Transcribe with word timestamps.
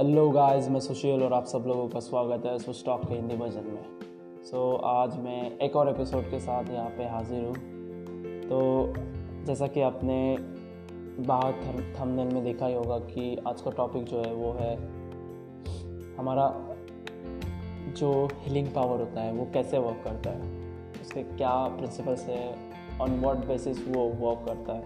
Hello 0.00 0.30
guys 0.30 0.68
मैं 0.68 0.80
सुशील 0.80 1.22
और 1.22 1.32
आप 1.32 1.44
सब 1.44 1.64
लोगों 1.66 1.88
का 1.88 2.00
स्वागत 2.00 2.46
है 2.46 2.58
सो 2.58 2.72
स्टॉक 2.72 3.04
के 3.08 3.14
हिंदी 3.14 3.36
वर्जन 3.36 3.64
में। 3.64 3.84
सो 4.44 4.76
so, 4.76 4.84
आज 4.84 5.18
मैं 5.18 5.58
एक 5.58 5.76
और 5.76 5.88
एपिसोड 5.88 6.30
के 6.30 6.40
साथ 6.40 6.64
यहाँ 6.64 6.90
पे 6.90 7.04
हाजिर 7.04 7.44
हूँ। 7.44 7.54
तो 8.42 8.92
जैसा 9.46 9.66
कि 9.66 9.80
आपने 9.80 10.36
बाहर 11.26 11.52
थंबनेल 12.00 12.28
में 12.34 12.44
देखा 12.44 12.66
ही 12.66 12.74
होगा 12.74 12.98
कि 12.98 13.38
आज 13.48 13.60
का 13.60 13.70
टॉपिक 13.70 14.04
जो 14.04 14.22
है 14.22 14.34
वो 14.34 14.52
है 14.52 14.76
हमारा 16.16 16.54
जो 17.92 18.28
हीलिंग 18.40 18.68
पावर 18.68 19.00
होता 19.00 19.20
है 19.20 19.32
वो 19.32 19.46
कैसे 19.52 19.78
वर्क 19.78 20.00
करता 20.04 20.30
है? 20.30 20.40
उसके 21.00 21.22
क्या 21.22 21.68
प्रिंसिपल्स 21.68 22.24
है? 22.24 22.58
ऑन 23.00 23.20
वॉट 23.20 23.36
बेसिस 23.36 23.88
वो 23.88 24.04
वर्क 24.04 24.46
करता 24.46 24.72
है? 24.72 24.84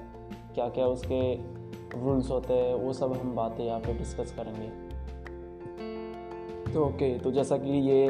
क्या 0.55 0.69
क्या 0.69 0.87
उसके 0.87 1.35
रूल्स 2.05 2.31
होते 2.31 2.53
हैं? 2.53 2.75
वो 2.75 2.93
सब 2.93 3.13
हम 3.13 3.35
बातें 3.35 3.65
यहाँ 3.65 3.81
पे 3.81 3.95
डिस्कस 3.95 4.33
करेंगे। 4.33 4.84
तो 6.75 6.85
ओके 6.85 7.09
okay, 7.09 7.23
तो 7.25 7.31
जैसा 7.33 7.57
कि 7.57 7.71
ये 7.89 8.07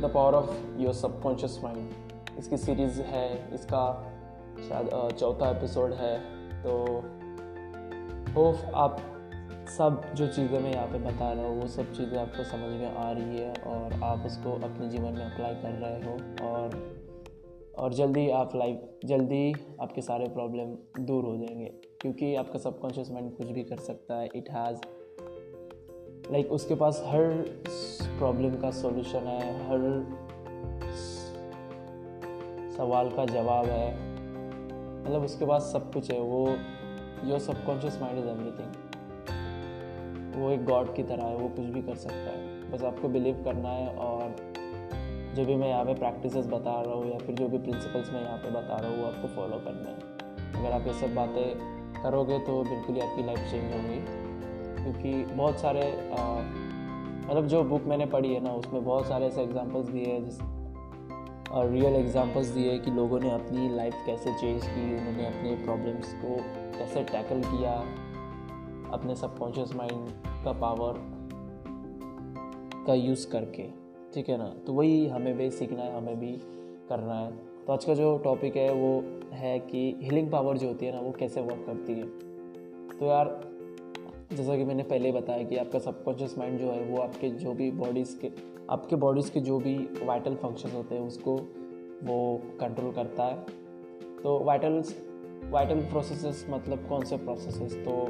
the 0.00 0.10
power 0.14 0.34
of 0.34 0.80
your 0.80 0.94
subconscious 0.94 1.58
mind 1.64 2.38
इसकी 2.38 2.56
सीरीज़ 2.56 3.00
है 3.02 3.54
इसका 3.54 3.82
शायद 4.68 4.88
चौथा 5.12 5.50
एपिसोड 5.50 5.92
है 5.92 6.16
तो 6.62 6.72
होप 8.34 8.74
आप 8.74 8.96
सब 9.68 10.02
जो 10.14 10.26
चीज़ें 10.26 10.58
मैं 10.60 10.72
यहाँ 10.72 10.86
पे 10.86 10.98
बता 10.98 11.32
रहा 11.32 11.46
हूँ 11.46 11.60
वो 11.60 11.68
सब 11.68 11.92
चीज़ें 11.92 12.18
आपको 12.18 12.44
समझ 12.44 12.72
में 12.72 12.96
आ 12.96 13.10
रही 13.10 13.38
है 13.38 13.52
और 13.66 14.02
आप 14.02 14.26
इसको 14.26 14.52
अपने 14.64 14.88
जीवन 14.88 15.12
में 15.12 15.24
अप्लाई 15.24 15.54
कर 15.54 15.78
रहे 15.78 16.02
हो 16.02 16.48
और 16.48 16.78
और 17.78 17.94
जल्दी 17.94 18.28
आप 18.32 18.56
लाइफ 18.56 19.00
जल्दी 19.04 19.54
आपके 19.80 20.00
सारे 20.00 20.28
प्रॉब्लम 20.28 20.76
दूर 21.04 21.24
हो 21.24 21.36
जाएँगे 21.36 21.72
क्योंकि 22.00 22.34
आपका 22.34 22.58
सबकॉन्शियस 22.58 23.10
माइंड 23.10 23.36
कुछ 23.36 23.46
भी 23.46 23.62
कर 23.62 23.76
सकता 23.84 24.14
है 24.14 24.28
इट 24.34 24.50
हैज़ 24.50 24.80
लाइक 26.32 26.52
उसके 26.52 26.74
पास 26.74 27.02
हर 27.06 27.32
प्रॉब्लम 28.18 28.54
का 28.60 28.70
सॉल्यूशन 28.72 29.26
है, 29.26 29.40
हर 29.68 29.80
सवाल 32.76 33.08
का 33.10 33.24
जवाब 33.24 33.66
है। 33.66 33.88
मतलब 35.02 35.24
उसके 35.24 35.46
पास 35.46 35.62
सब 35.72 35.92
कुछ 35.92 36.10
है, 36.10 36.20
वो 36.20 36.48
your 37.24 37.38
subconscious 37.38 37.98
mind 38.02 38.18
is 38.18 38.26
everything 38.28 38.84
वो 40.36 40.50
एक 40.50 40.64
गॉड 40.64 40.94
की 40.94 41.02
तरह 41.02 41.24
है, 41.24 41.36
वो 41.36 41.48
कुछ 41.48 41.64
भी 41.66 41.82
कर 41.82 41.94
सकता 41.96 42.30
है। 42.30 42.70
बस 42.70 42.82
आपको 42.84 43.08
बिलीव 43.08 43.42
करना 43.44 43.68
है 43.68 43.94
और 43.96 44.36
जो 45.36 45.44
भी 45.44 45.54
मैं 45.56 45.68
यहाँ 45.68 45.84
पे 45.84 45.94
प्रैक्टिसेस 45.94 46.46
बता 46.46 46.80
रहा 46.82 46.94
हूँ 46.94 47.10
या 47.12 47.18
फिर 47.18 47.34
जो 47.34 47.48
भी 47.48 47.58
प्रिंसिपल्स 47.58 48.10
मैं 48.12 48.22
यहाँ 48.22 48.38
पे 48.38 48.50
बता 48.50 48.76
रहा 48.76 48.90
हूँ, 48.90 48.98
वो 48.98 49.06
आपको 49.06 49.28
फॉलो 49.36 49.58
करना 49.64 49.88
है। 49.90 49.96
अगर 50.60 50.72
आप 50.72 50.86
ये 50.86 50.92
सब 51.00 51.14
बातें 51.14 52.02
करोगे 52.02 52.38
तो 52.38 52.62
बिल्कुल 52.64 52.94
ही 52.94 53.00
आपकी 53.00 53.22
लाइफ 53.26 53.50
चेंज 53.50 53.72
होगी। 53.72 54.24
क्योंकि 54.86 55.34
बहुत 55.34 55.58
सारे 55.58 55.80
मतलब 57.28 57.46
जो 57.46 57.62
बुक 57.64 57.82
मैंने 57.82 58.06
पढ़ी 58.06 58.32
है 58.34 58.40
ना, 58.40 58.50
उसमें 58.52 58.84
बहुत 58.84 59.06
सारे 59.06 59.26
ऐसे 59.26 59.42
एग्जांपल्स 59.42 59.86
दिए 59.86 60.04
हैं, 60.04 60.24
जिस 60.24 60.40
और 61.52 61.70
रियल 61.70 61.94
एग्जांपल्स 61.94 62.46
दिए 62.48 62.78
कि 62.78 62.90
लोगों 62.90 63.18
ने 63.20 63.30
अपनी 63.30 63.68
लाइफ 63.76 63.94
कैसे 64.06 64.32
चेंज 64.32 64.62
की, 64.64 64.84
उन्होंने 64.96 65.26
अपने 65.26 65.54
प्रॉब्लम्स 65.64 66.12
को 66.14 66.36
कैसे 66.78 67.02
टैकल 67.04 67.40
किया, 67.42 67.72
अपने 68.92 69.14
सबकॉन्शियस 69.16 69.74
माइंड 69.74 70.08
का 70.44 70.52
पावर 70.52 71.00
का 72.86 72.94
यूज़ 72.94 73.28
करके, 73.30 73.68
ठीक 74.14 74.28
है 74.28 74.36
ना? 74.38 74.48
तो 74.66 74.72
वही 74.72 75.06
हमें 75.08 75.36
भी 75.36 75.50
सीखना 75.50 75.82
है, 75.82 75.96
हमें 75.96 76.18
भी 76.20 76.32
करना 76.88 77.14
है। 77.14 77.30
तो 77.66 77.72
आज 77.72 77.84
का 77.84 77.94
जो 77.94 78.16
टॉपिक 78.18 78.56
है, 78.56 78.72
वो 78.72 79.02
है 79.32 79.58
कि 79.60 79.98
हीलिंग 80.02 80.30
पावर 80.30 80.58
जो 80.58 80.68
होती 80.68 80.86
है 80.86 80.92
ना, 80.94 81.00
वो 81.00 81.12
कैसे 81.12 81.40
वर्क 81.40 81.64
करती 81.66 81.92
है? 81.92 82.06
तो 82.98 83.06
यार 83.06 83.55
जैसा 84.32 84.56
कि 84.56 84.64
मैंने 84.64 84.82
पहले 84.82 85.10
बताया 85.12 85.42
कि 85.42 85.56
आपका 85.56 85.78
सबकॉन्शियस 85.78 86.38
माइंड 86.38 86.58
जो 86.58 86.70
है, 86.70 86.84
वो 86.84 87.00
आपके 87.02 87.28
जो 87.30 87.52
भी 87.52 87.70
बॉडीज़ 87.70 88.16
के, 88.20 88.30
आपके 88.70 88.96
बॉडीज़ 88.96 89.30
के 89.30 89.40
जो 89.40 89.58
भी 89.58 89.74
वाइटल 90.02 90.34
फ़ंक्शन 90.34 90.70
होते 90.70 90.94
हैं, 90.94 91.02
उसको 91.02 91.34
वो 92.02 92.42
कंट्रोल 92.60 92.92
करता 92.92 93.24
है। 93.24 93.36
तो 94.22 94.38
वाइटल 94.44 94.82
वाइटल 95.50 95.80
प्रोसेसेस 95.80 96.46
मतलब 96.50 96.86
कौन 96.88 97.04
से 97.04 97.16
प्रोसेसेस 97.16 97.74
तो 97.84 98.06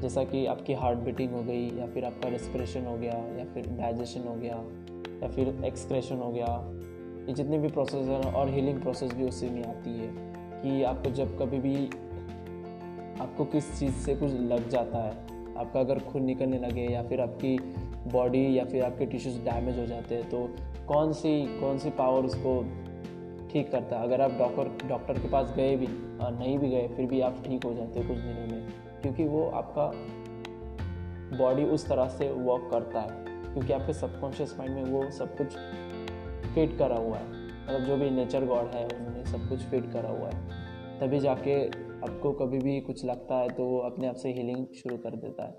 जैसा 0.00 0.24
कि 0.24 0.46
आपकी 0.46 0.74
हार्ट 0.74 0.98
बीटिंग 0.98 1.32
हो 1.32 1.42
गई, 1.42 1.78
या 1.78 1.86
फिर 1.86 2.04
आपका 2.04 2.28
रेस्पिरेशन 2.28 2.86
हो 2.86 2.96
गया, 2.96 3.14
या 3.38 3.44
फिर 3.44 3.66
डाइजेशन 3.68 4.20
हो 4.20 4.34
गया, 4.34 4.62
या 5.22 5.28
फिर 5.28 5.64
एक्सक्रेशन 5.64 6.16
हो 6.16 6.30
गया, 6.30 6.46
ये 7.28 7.34
जितने 7.34 7.58
भी 7.58 7.68
प्रोसेस 7.68 8.06
हैं 8.06 8.32
और 8.32 8.48
हीलिंग 8.48 8.80
प्रोसेस 8.82 9.12
भी 9.12 9.28
उसी 9.28 9.50
में 9.50 9.64
आती 9.64 9.90
है 9.90 10.08
कि 10.62 10.82
आपको 10.82 11.10
जब 11.10 11.38
कभी 11.38 11.58
भी 11.58 11.86
आपको 13.20 13.44
किस 13.44 13.78
चीज़ 13.80 13.94
से 13.94 14.14
कुछ 14.14 14.32
लग 14.32 14.68
जाता 14.68 14.98
है 14.98 15.39
आपका 15.60 15.80
अगर 15.80 15.98
खून 16.02 16.24
निकलने 16.24 16.58
लगे 16.58 16.82
या 16.82 17.02
फिर 17.02 17.20
आपकी 17.20 17.56
बॉडी 18.12 18.58
या 18.58 18.64
फिर 18.64 18.84
आपके 18.84 19.06
टिश्यूज 19.06 19.36
डैमेज 19.44 19.78
हो 19.78 19.86
जाते 19.86 20.14
हैं 20.14 20.28
तो 20.30 20.46
कौन 20.88 21.12
सी 21.12 21.60
कौन 21.60 21.78
सी 21.78 21.90
पावर 21.90 22.24
उसको 22.24 22.62
ठीक 23.52 23.70
करता 23.72 23.96
है? 23.96 24.02
अगर 24.02 24.20
आप 24.20 24.32
डॉक्टर 24.32 24.88
डॉक्टर 24.88 25.18
के 25.18 25.28
पास 25.28 25.52
गए 25.56 25.76
भी 25.76 25.86
नहीं 25.90 26.58
भी 26.58 26.68
गए, 26.68 26.88
फिर 26.88 27.06
भी 27.06 27.20
आप 27.20 27.42
ठीक 27.46 27.64
हो 27.64 27.74
जाते 27.74 27.98
हैं 28.00 28.08
कुछ 28.08 28.18
दिनों 28.18 28.46
में। 28.46 28.68
क्योंकि 29.02 29.24
वो 29.24 29.44
आपका 29.50 29.90
बॉडी 31.38 31.64
उस 31.64 31.86
तरह 31.88 32.08
से 32.08 32.30
वर्क 32.30 32.68
करता 32.70 33.00
है, 33.00 33.24
क्योंकि 33.44 33.72
आपके 33.72 33.92
सबकॉन्शियस 33.92 34.54
माइंड 34.58 34.74
में 34.74 34.84
वो 34.84 35.10
सब 35.10 35.36
कुछ 35.36 35.56
फिट 36.54 36.76
करा 36.78 36.96
हुआ 36.96 37.16
है। 37.16 37.24
मतलब 37.24 37.80
जो 37.80 37.96
भी 37.96 38.10
नेचर 38.10 38.44
गॉड 38.44 38.66
है, 38.66 38.84
उन्होंने 38.86 39.24
सब 39.24 39.48
कुछ 39.48 39.60
फिट 39.60 39.92
करा 39.92 40.10
हुआ 40.10 40.28
है। 40.28 40.98
तभी 41.00 41.20
जाके 41.20 41.54
आपको 42.00 42.32
कभी 42.34 42.58
भी 42.58 42.80
कुछ 42.80 43.04
लगता 43.04 43.36
है 43.36 43.48
तो 43.48 43.64
वो 43.64 43.78
अपने 43.80 44.06
आप 44.08 44.14
से 44.16 44.32
हीलिंग 44.32 44.66
शुरू 44.74 44.96
कर 44.98 45.16
देता 45.16 45.44
है। 45.44 45.58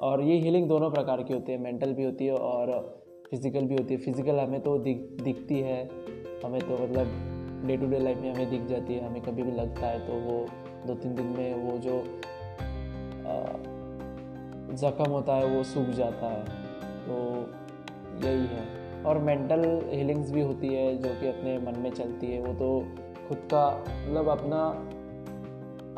और 0.00 0.22
ये 0.22 0.38
हीलिंग 0.40 0.68
दोनों 0.68 0.90
प्रकार 0.90 1.22
की 1.22 1.34
होती 1.34 1.52
है 1.52 1.58
मेंटल 1.58 1.92
भी 1.94 2.04
होती 2.04 2.26
है 2.26 2.34
और 2.34 2.70
फ़िज़िकल 3.30 3.64
भी 3.64 3.74
होती 3.74 3.94
है। 3.94 4.00
फ़िज़िकल 4.00 4.38
हमें 4.38 4.60
तो 4.60 4.76
दिख, 4.78 4.98
दिखती 5.22 5.58
है, 5.60 5.82
हमें 6.44 6.60
तो 6.60 6.78
मतलब 6.84 7.66
डे 7.66 7.76
टू 7.76 7.86
डे 7.86 7.98
लाइफ 7.98 8.18
में 8.18 8.32
हमें 8.34 8.50
दिख 8.50 8.62
जाती 8.66 8.94
है, 8.94 9.06
हमें 9.06 9.22
कभी 9.22 9.42
भी 9.42 9.52
लगता 9.52 9.86
है 9.86 10.06
तो 10.06 10.12
वो 10.22 10.46
दो 10.86 10.94
तीन 10.94 11.14
दिन 11.14 11.26
में 11.28 11.54
वो 11.64 11.78
जो 11.78 12.02
ज़ख्म 14.76 15.10
होता 15.10 15.34
है 15.34 15.46
वो 15.46 15.62
सूख 15.64 15.88
जाता 15.94 16.26
है। 16.26 16.44
तो 17.06 17.16
यही 18.26 18.46
है। 18.46 19.02
और 19.04 19.18
मेंटल 19.18 19.62
हीलिंग्स 19.90 20.30
भी 20.30 20.40
होती 20.42 20.68
है 20.68 20.96
जो 20.96 21.08
कि 21.20 21.28
अपने 21.28 21.58
मन 21.60 21.78
में 21.78 21.90
चलती 21.90 22.26
है। 22.26 22.40
वो 22.42 22.52
तो 22.54 22.68
खुद 23.28 23.38
का 23.52 23.68
मतलब 23.78 24.28
अपना 24.28 24.62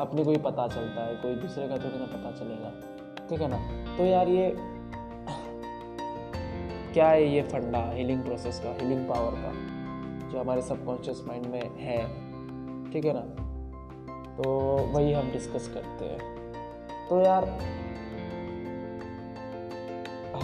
अपने 0.03 0.23
को 0.23 0.31
ही 0.31 0.37
पता 0.37 0.67
चलता 0.67 1.05
है, 1.05 1.15
कोई 1.15 1.35
दूसरे 1.35 1.67
का 1.67 1.77
थोड़ी 1.77 1.99
ना 1.99 2.05
पता 2.05 2.31
चलेगा। 2.31 2.71
ठीक 3.29 3.41
है 3.41 3.47
ना? 3.47 3.97
तो 3.97 4.05
यार 4.05 4.27
ये 4.27 4.55
क्या 6.93 7.07
है 7.09 7.27
ये 7.27 7.41
फंडा 7.41 7.91
हीलिंग 7.91 8.23
प्रोसेस 8.23 8.59
का 8.59 8.73
हीलिंग 8.81 9.07
पावर 9.09 9.31
का, 9.31 9.51
जो 10.29 10.39
हमारे 10.39 10.61
सबकॉन्शियस 10.61 11.23
माइंड 11.27 11.45
में 11.45 11.61
है? 11.77 11.97
ठीक 12.91 13.05
है 13.05 13.13
ना? 13.13 13.21
तो 14.37 14.49
वही 14.93 15.13
हम 15.13 15.31
डिस्कस 15.31 15.67
करते 15.67 16.05
हैं। 16.05 16.19
तो 17.09 17.21
यार, 17.21 17.45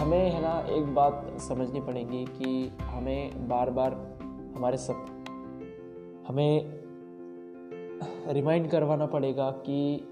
हमें 0.00 0.30
है 0.30 0.42
ना, 0.42 0.66
एक 0.70 0.94
बात 0.94 1.26
समझनी 1.38 1.80
पड़ेगी 1.80 2.24
कि 2.24 2.72
हमें 2.82 3.48
बार 3.48 3.70
बार 3.70 3.94
हमारे 4.56 4.76
सब, 4.76 5.06
हमें 6.28 6.79
रिमाइंड 8.28 8.70
करवाना 8.70 9.06
पड़ेगा 9.06 9.50
कि 9.50 10.08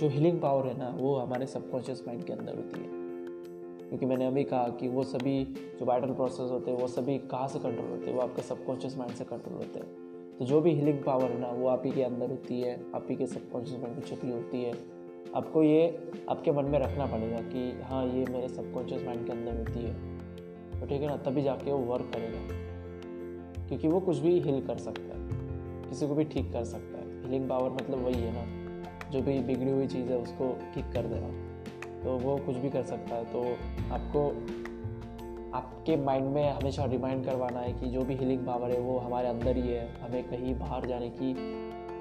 जो 0.00 0.08
हीलिंग 0.08 0.40
पावर 0.40 0.66
है 0.66 0.78
ना, 0.78 0.96
वो 0.98 1.16
हमारे 1.16 1.46
सबकॉन्शियस 1.46 2.04
माइंड 2.06 2.24
के 2.24 2.32
अंदर 2.32 2.56
होती 2.56 2.80
है। 2.80 3.00
क्योंकि 3.88 4.06
मैंने 4.06 4.26
अभी 4.26 4.44
कहा 4.44 4.68
कि 4.68 4.88
वो 4.88 5.02
सभी 5.02 5.44
जो 5.80 5.86
वाइटल 5.86 6.12
प्रोसेस 6.12 6.50
होते 6.50 6.70
हैं, 6.70 6.78
वो 6.78 6.86
सभी 6.86 7.18
कहाँ 7.18 7.48
से 7.48 7.58
कंट्रोल 7.58 7.90
होते 7.90 8.06
हैं? 8.06 8.16
वो 8.16 8.22
आपके 8.22 8.42
सबकॉन्शियस 8.42 8.98
माइंड 8.98 9.14
से 9.14 9.24
कंट्रोल 9.24 9.54
होते 9.54 9.78
हैं। 9.78 10.10
तो 10.38 10.44
जो 10.44 10.60
भी 10.60 10.70
हीलिंग 10.70 11.04
पावर 11.04 11.24
है 11.24 11.40
ना, 11.40 11.48
वो 11.48 11.68
आप 11.68 11.82
ही 11.84 11.92
के 11.92 12.02
अंदर 12.02 12.30
होती 12.30 12.60
है, 12.60 12.84
आप 12.94 13.06
ही 13.10 13.16
के 13.16 13.26
सबकॉन्शियस 13.26 13.80
माइंड 13.80 13.96
में 13.96 14.04
छुपी 14.04 14.30
होती 14.30 14.62
है। 14.62 15.00
आपको 15.34 15.62
ये 15.62 16.10
आपके 16.28 16.52
मन 16.52 16.64
में 16.64 16.78
रखना 16.78 17.06
पड़ेगा 17.06 17.36
कि 17.36 17.80
हाँ 17.82 18.06
ये 18.06 18.24
मेरे 18.30 18.48
सबकॉन्शियस 18.48 19.04
माइंड 19.04 19.26
के 19.26 19.32
अंदर 19.32 19.58
होती 19.58 19.80
है। 19.84 20.18
तो 20.80 20.86
ठीक 20.86 21.02
है 21.02 21.06
ना, 21.06 21.16
तभी 21.16 21.42
जाके 21.42 21.72
वो 21.72 21.78
वर्क 21.78 22.10
करेगा। 22.14 22.70
क्योंकि 23.68 23.88
वो 23.88 24.00
कुछ 24.00 24.18
भी 24.18 24.40
हिल 24.40 24.66
कर 24.66 24.76
सकता 24.76 25.02
है। 25.02 25.09
किसी 25.90 26.08
को 26.08 26.14
भी 26.14 26.24
ठीक 26.24 26.52
कर 26.52 26.64
सकता 26.64 26.98
है। 26.98 27.22
हीलिंग 27.22 27.48
पावर 27.48 27.70
मतलब 27.70 28.04
वही 28.04 28.20
है 28.20 28.32
ना, 28.34 28.60
जो 29.10 29.22
भी 29.22 29.40
बिगड़ी 29.40 29.70
हुई 29.70 29.86
चीज़ 29.86 30.12
है 30.12 30.18
उसको 30.18 30.58
ठीक 30.74 30.92
कर 30.92 31.02
देना। 31.02 31.50
तो 32.04 32.18
वो 32.18 32.36
कुछ 32.36 32.56
भी 32.56 32.70
कर 32.70 32.82
सकता 32.82 33.14
है। 33.14 33.24
तो 33.24 33.42
आपको, 33.94 34.28
आपके 35.56 35.96
माइंड 35.96 36.26
में 36.26 36.50
हमेशा 36.50 36.84
रिमाइंड 36.84 37.24
करवाना 37.24 37.60
है 37.60 37.72
कि 37.72 37.86
जो 37.86 38.04
भी 38.04 38.14
हीलिंग 38.14 38.46
पावर 38.46 38.70
है 38.70 38.80
वो 38.80 38.98
हमारे 38.98 39.28
अंदर 39.28 39.56
ही 39.56 39.68
है। 39.68 40.00
हमें 40.00 40.24
कहीं 40.24 40.58
बाहर 40.58 40.86
जाने 40.86 41.10
की 41.10 41.32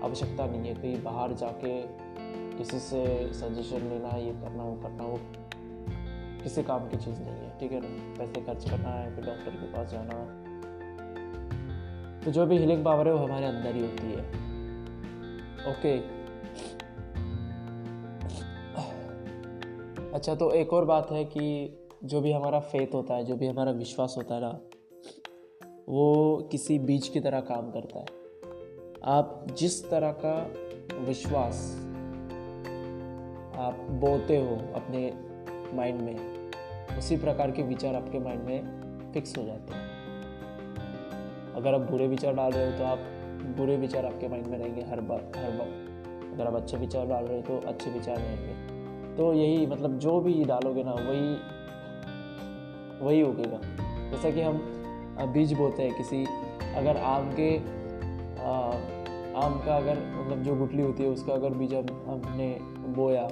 आवश्यकता 0.04 0.46
नहीं 0.46 0.68
है। 0.68 0.76
कहीं 0.76 1.04
बाहर 1.04 1.34
जाके 1.34 1.82
किसी 2.58 2.80
से 2.80 3.34
सजेशन 3.34 3.78
लेना, 3.78 4.18
ये 4.18 4.32
करना, 4.32 4.64
वो 4.64 4.76
करना, 4.76 5.04
वो 5.04 5.20
किसी 6.44 6.64
काम 6.64 6.90
की 6.90 6.98
चीज़ 6.98 7.20
नहीं 7.20 7.32
है। 7.32 7.60
ठीक 7.60 7.72
है 7.72 7.80
ना? 7.82 8.16
पैसे 8.20 8.42
खर्च 8.42 8.70
करना 8.70 8.90
है, 8.90 9.16
फिर 9.16 9.26
डॉक्टर 9.26 9.52
के 9.52 9.74
पास 9.74 9.92
जाना 9.92 10.39
तो 12.26 12.32
जो 12.32 12.46
भी 12.46 12.58
हीलिंग 12.58 12.84
पावर 12.86 13.08
है 13.08 13.14
वो 13.14 13.26
हमारे 13.26 13.46
अंदर 13.46 13.76
ही 13.76 13.82
होती 13.82 14.12
है। 14.12 14.22
ओके 15.72 15.98
अच्छा 20.14 20.36
तो 20.36 20.52
एक 20.52 20.74
और 20.74 20.86
बात 20.86 21.12
है 21.12 21.24
कि 21.26 21.78
जो 22.04 22.22
भी 22.22 22.32
हमारा 22.32 22.60
फेथ 22.60 22.94
होता 22.94 23.16
है, 23.16 23.24
जो 23.26 23.36
भी 23.36 23.48
हमारा 23.48 23.72
विश्वास 23.72 24.16
होता 24.18 24.36
है 24.36 24.42
ना, 24.42 24.60
वो 25.90 26.48
किसी 26.52 26.80
बीज 26.80 27.08
की 27.08 27.20
तरह 27.20 27.40
काम 27.40 27.72
करता 27.72 28.00
है। 28.00 28.06
आप 29.04 29.46
जिस 29.58 29.90
तरह 29.90 30.12
का 30.26 30.36
विश्वास 31.00 31.62
आप 33.60 33.88
बोते 33.92 34.38
हो 34.38 34.56
अपने 34.76 35.02
माइंड 35.76 36.02
में, 36.02 36.18
उसी 36.98 37.18
प्रकार 37.18 37.52
के 37.52 37.64
विचार 37.64 37.96
आपके 37.96 38.20
माइंड 38.20 38.44
में 38.44 39.12
फिक्स 39.14 39.38
हो 39.38 39.44
जाते 39.44 39.74
हैं। 39.74 39.89
अगर 41.60 41.74
आप 41.74 41.82
बुरे 41.92 42.08
विचार 42.08 42.34
डाल 42.34 42.52
रहे 42.52 42.66
हो 42.66 42.78
तो 42.78 42.84
आप 42.86 43.00
बुरे 43.58 43.76
विचार 43.78 44.06
आपके 44.06 44.28
माइंड 44.28 44.48
में 44.48 44.58
रहेंगे 44.58 44.82
हर 44.90 45.02
बार 45.02 45.32
हर 45.38 45.56
वक्त। 45.56 46.34
अगर 46.34 46.48
आप 46.48 46.56
अच्छे 46.56 46.78
विचार 46.78 47.08
डाल 47.08 47.26
रहे 47.26 47.38
हो 47.38 47.42
तो 47.44 47.68
अच्छे 47.68 47.92
विचार 47.92 48.18
रहेंगे 48.18 49.16
तो 49.16 49.34
यही 49.34 49.66
मतलब 49.68 49.98
जो 50.00 50.20
भी 50.20 50.44
डालोगे 50.46 50.84
ना 50.84 50.92
वही 50.92 51.28
वही 53.02 53.22
उगेगा। 53.24 53.60
जैसा 54.12 54.30
कि 54.30 54.42
हम 54.42 54.58
बीज 55.34 55.54
बोते 55.54 55.84
हैं 55.84 55.96
किसी 55.98 56.24
अगर 56.76 56.98
आम 56.98 57.32
के 57.40 57.50
आ, 58.40 58.52
आम 59.38 59.60
का 59.66 59.76
अगर 59.76 59.98
मतलब 60.16 60.44
जो 60.44 60.56
गुटली 60.56 60.82
होती 60.82 61.04
है 61.04 61.10
उसका 61.10 61.34
अगर 61.34 61.54
बीज 61.54 61.74
हमने 61.74 62.48
बोया 62.96 63.28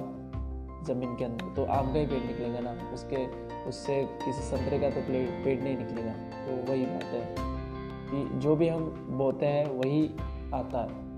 ज़मीन 0.86 1.14
के 1.16 1.24
अंदर 1.24 1.54
तो 1.56 1.64
आम 1.72 1.92
का 1.92 1.98
ही 1.98 2.06
पेड़ 2.06 2.22
निकलेगा 2.22 2.60
ना। 2.60 2.72
उसके 2.94 3.26
उससे 3.68 4.02
किसी 4.24 4.42
संतरे 4.42 4.78
का 4.78 4.90
तो 4.90 5.00
पेड़ 5.08 5.60
नहीं 5.62 5.76
निकलेगा। 5.76 6.12
तो 6.38 6.72
वही 6.72 6.84
बात 6.86 7.04
है। 7.04 7.56
कि 8.10 8.38
जो 8.38 8.56
भी 8.56 8.68
हम 8.68 8.84
बोते 9.10 9.46
हैं, 9.46 9.66
वही 9.66 10.10
आता 10.54 10.82
है। 10.82 11.08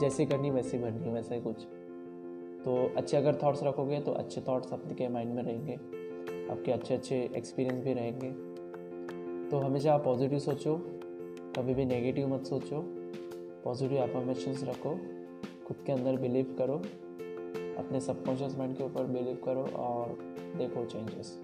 जैसे 0.00 0.26
करनी, 0.26 0.50
वैसे 0.50 0.78
बननी 0.78 1.12
वैसे 1.12 1.40
कुछ। 1.40 1.66
तो 2.64 2.94
अच्छे 2.96 3.16
अगर 3.16 3.38
थॉट्स 3.42 3.62
रखोगे 3.62 4.00
तो 4.00 4.12
अच्छे 4.12 4.40
थॉट्स 4.40 4.72
आपके 4.72 5.08
माइंड 5.08 5.34
में 5.34 5.42
रहेंगे। 5.42 5.74
आपके 6.52 6.72
अच्छे 6.72 6.94
अच्छे 6.94 7.30
एक्सपीरियंस 7.36 7.84
भी 7.84 7.92
रहेंगे। 7.92 8.54
तो 9.50 9.58
हमेशा 9.58 9.94
आप 9.94 10.04
पॉजिटिव 10.04 10.38
सोचो। 10.38 10.76
कभी 11.56 11.74
भी 11.74 11.84
नेगेटिव 11.84 12.34
मत 12.34 12.44
सोचो। 12.44 12.84
पॉजिटिव 13.64 13.98
अफर्मेशंस 13.98 14.64
रखो। 14.64 14.98
खुद 15.66 15.76
के 15.86 15.92
अंदर 15.92 16.16
बिलीव 16.16 16.54
करो। 16.58 16.76
अपने 17.78 18.00
सबकॉन्शियस 18.00 18.58
माइंड 18.58 18.76
के 18.76 18.84
ऊपर 18.84 19.04
बिलीव 19.04 19.38
करो 19.44 19.62
और 19.62 20.08
देखो 20.56 20.84
चेंजेस 20.84 21.40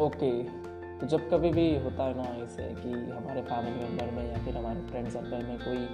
ओके 0.00 0.30
तो 0.98 1.06
जब 1.06 1.28
कभी 1.30 1.50
भी 1.50 1.66
होता 1.78 2.04
है 2.04 2.16
ना 2.16 2.24
ऐसे 2.44 2.62
कि 2.74 2.90
हमारे 3.10 3.42
फैमिली 3.42 3.84
मेंबर 3.84 4.10
में 4.10 4.30
या 4.30 4.38
फिर 4.44 4.56
हमारे 4.56 4.80
फ्रेंड 4.80 5.08
सर्कल 5.08 5.46
में 5.46 5.58
कोई 5.58 5.86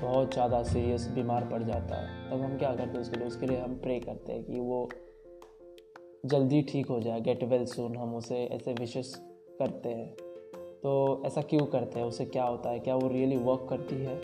बहुत 0.00 0.32
ज़्यादा 0.32 0.62
सीरियस 0.62 1.06
बीमार 1.08 1.44
पड़ 1.44 1.62
जाता 1.62 1.96
है, 1.96 2.30
तब 2.30 2.42
हम 2.42 2.56
क्या 2.58 2.70
करते 2.70 2.90
हैं 2.90 3.00
उसके 3.00 3.16
लिए? 3.16 3.26
उसके 3.26 3.46
लिए 3.46 3.60
हम 3.60 3.74
प्रे 3.74 3.98
करते 4.00 4.32
हैं 4.32 4.44
कि 4.44 4.60
वो 4.60 4.88
जल्दी 6.26 6.62
ठीक 6.62 6.86
हो 6.86 7.00
जाए 7.00 7.20
गेट 7.20 7.44
वेल 7.44 7.64
सुन 7.64 7.96
हम 7.96 8.14
उसे 8.14 8.44
ऐसे 8.46 8.72
विशेष 8.72 9.14
करते 9.58 9.88
हैं। 9.88 10.08
तो 10.82 11.22
ऐसा 11.26 11.42
क्यों 11.42 11.66
करते 11.66 11.98
हैं? 12.00 12.06
उसे 12.06 12.24
क्या 12.24 12.44
होता 12.44 12.70
है? 12.70 12.78
क्या 12.78 12.94
वो 12.94 13.08
रियली 13.08 13.36
वर्क 13.36 13.66
करती 13.70 13.96
है? 13.96 14.20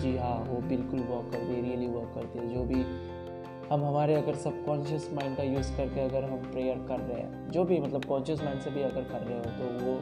जी 0.00 0.16
हाँ 0.16 0.36
वो 0.48 0.60
बिल्कुल 0.68 1.00
वर्क 1.00 1.32
करती 1.32 1.54
है 1.54 1.62
रियली 1.62 1.86
वर्क 1.86 2.12
करती 2.14 2.38
है। 2.38 2.48
जो 2.54 2.64
भी 2.64 2.82
हम 3.70 3.84
हमारे 3.84 4.14
अगर 4.14 4.34
सबकॉन्शियस 4.34 5.08
माइंड 5.12 5.36
का 5.36 5.42
यूज़ 5.42 5.76
करके 5.76 6.00
अगर 6.00 6.24
हम 6.24 6.50
प्रेयर 6.52 6.76
कर 6.88 7.00
रहे 7.00 7.20
हैं, 7.20 7.48
जो 7.50 7.64
भी 7.64 7.78
मतलब 7.80 8.04
कॉन्शियस 8.04 8.42
माइंड 8.42 8.60
से 8.60 8.70
भी 8.70 8.82
अगर 8.82 9.02
कर 9.02 9.20
रहे 9.20 9.38
हो 9.38 9.44
तो 9.44 9.84
वो 9.84 9.94